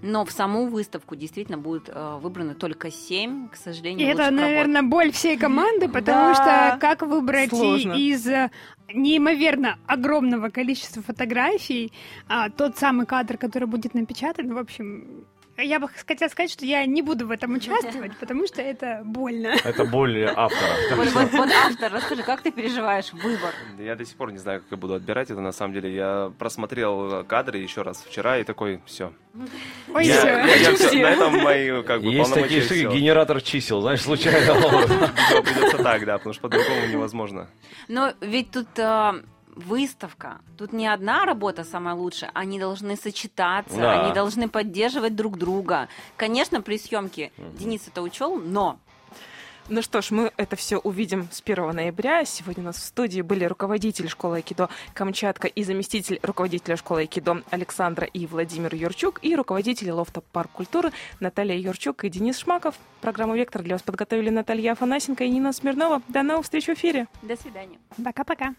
но 0.02 0.24
в 0.24 0.30
саму 0.32 0.66
выставку 0.66 1.16
действительно 1.16 1.58
будет 1.58 1.88
а, 1.92 2.18
выбрано 2.18 2.54
только 2.54 2.90
7, 2.90 3.48
к 3.48 3.54
И 3.54 3.56
сожалению, 3.56 4.08
это, 4.10 4.24
работ. 4.24 4.40
наверное, 4.40 4.82
боль 4.82 5.12
всей 5.12 5.36
команды, 5.36 5.88
потому 5.88 6.34
Да. 6.34 6.72
что 6.72 6.80
как 6.80 7.02
выбрать 7.02 7.50
Сложно. 7.50 7.92
из 7.92 8.26
э, 8.26 8.50
неимоверно 8.94 9.78
огромного 9.86 10.48
количества 10.48 11.02
фотографий 11.02 11.92
а, 12.28 12.50
тот 12.50 12.76
самый 12.78 13.06
кадр, 13.06 13.36
который 13.38 13.68
будет 13.68 13.94
напечатан, 13.94 14.52
в 14.54 14.58
общем, 14.58 15.24
я 15.62 15.80
бы 15.80 15.88
хотела 15.88 16.28
сказать, 16.28 16.50
что 16.50 16.64
я 16.64 16.84
не 16.86 17.02
буду 17.02 17.26
в 17.26 17.30
этом 17.30 17.54
участвовать, 17.54 18.16
потому 18.18 18.46
что 18.46 18.62
это 18.62 19.02
больно. 19.04 19.54
Это 19.64 19.84
боль 19.84 20.24
автора. 20.24 20.72
Вот, 21.38 21.50
автор, 21.50 21.92
расскажи, 21.92 22.22
как 22.22 22.42
ты 22.42 22.50
переживаешь 22.50 23.12
выбор? 23.12 23.54
Я 23.78 23.96
до 23.96 24.04
сих 24.04 24.16
пор 24.16 24.32
не 24.32 24.38
знаю, 24.38 24.60
как 24.60 24.70
я 24.70 24.76
буду 24.76 24.94
отбирать 24.94 25.30
это. 25.30 25.40
На 25.40 25.52
самом 25.52 25.74
деле, 25.74 25.94
я 25.94 26.32
просмотрел 26.38 27.24
кадры 27.24 27.58
еще 27.58 27.82
раз 27.82 28.04
вчера 28.04 28.38
и 28.38 28.44
такой, 28.44 28.80
все. 28.86 29.12
Ой, 29.94 30.06
я, 30.06 30.46
я 30.46 30.74
Все. 30.74 31.02
на 31.02 31.10
этом 31.10 31.38
мои 31.38 31.82
как 31.82 32.02
бы 32.02 32.08
Есть 32.08 32.34
такие 32.34 32.60
полномочия 32.60 32.60
штуки, 32.62 32.96
генератор 32.98 33.40
чисел, 33.40 33.80
знаешь, 33.80 34.02
случайно. 34.02 34.54
Придется 35.42 35.78
так, 35.78 36.04
да, 36.04 36.18
потому 36.18 36.32
что 36.32 36.42
по-другому 36.42 36.86
невозможно. 36.86 37.48
Но 37.88 38.12
ведь 38.20 38.50
тут 38.50 38.68
а, 38.78 39.16
выставка, 39.58 40.40
тут 40.56 40.72
не 40.72 40.86
одна 40.86 41.24
работа 41.26 41.64
самая 41.64 41.94
лучшая, 41.94 42.30
они 42.34 42.58
должны 42.58 42.96
сочетаться, 42.96 43.76
Да. 43.76 44.04
они 44.04 44.14
должны 44.14 44.48
поддерживать 44.48 45.14
друг 45.16 45.36
друга. 45.38 45.88
Конечно, 46.16 46.62
при 46.62 46.78
съемке 46.78 47.32
Денис 47.58 47.86
это 47.86 48.02
учел, 48.02 48.36
но 48.36 48.78
Ну 49.70 49.82
что 49.82 50.00
ж, 50.00 50.12
мы 50.12 50.32
это 50.38 50.56
все 50.56 50.78
увидим 50.78 51.28
с 51.30 51.42
1 51.42 51.72
ноября. 51.72 52.24
Сегодня 52.24 52.62
у 52.62 52.66
нас 52.68 52.76
в 52.76 52.82
студии 52.84 53.20
были 53.20 53.44
руководитель 53.44 54.08
школы 54.08 54.36
Айкидо 54.36 54.70
Камчатка 54.94 55.46
и 55.46 55.62
заместитель 55.62 56.18
руководителя 56.22 56.76
школы 56.78 57.00
Айкидо 57.00 57.42
Александра 57.50 58.06
и 58.06 58.26
Владимир 58.26 58.74
Юрчук 58.74 59.18
и 59.20 59.36
руководители 59.36 59.90
лофта 59.90 60.22
Парк 60.32 60.50
культуры 60.52 60.90
Наталья 61.20 61.54
Юрчук 61.54 62.04
и 62.04 62.08
Денис 62.08 62.38
Шмаков. 62.38 62.76
Программу 63.02 63.34
«Вектор» 63.36 63.62
для 63.62 63.74
вас 63.74 63.82
подготовили 63.82 64.30
Наталья 64.30 64.72
Афанасенко 64.72 65.24
и 65.24 65.28
Нина 65.28 65.52
Смирнова. 65.52 66.00
До 66.08 66.22
новых 66.22 66.44
встреч 66.44 66.64
в 66.64 66.70
эфире. 66.70 67.06
до 67.20 67.36
свидания. 67.36 67.78
Пока-пока. 68.02 68.54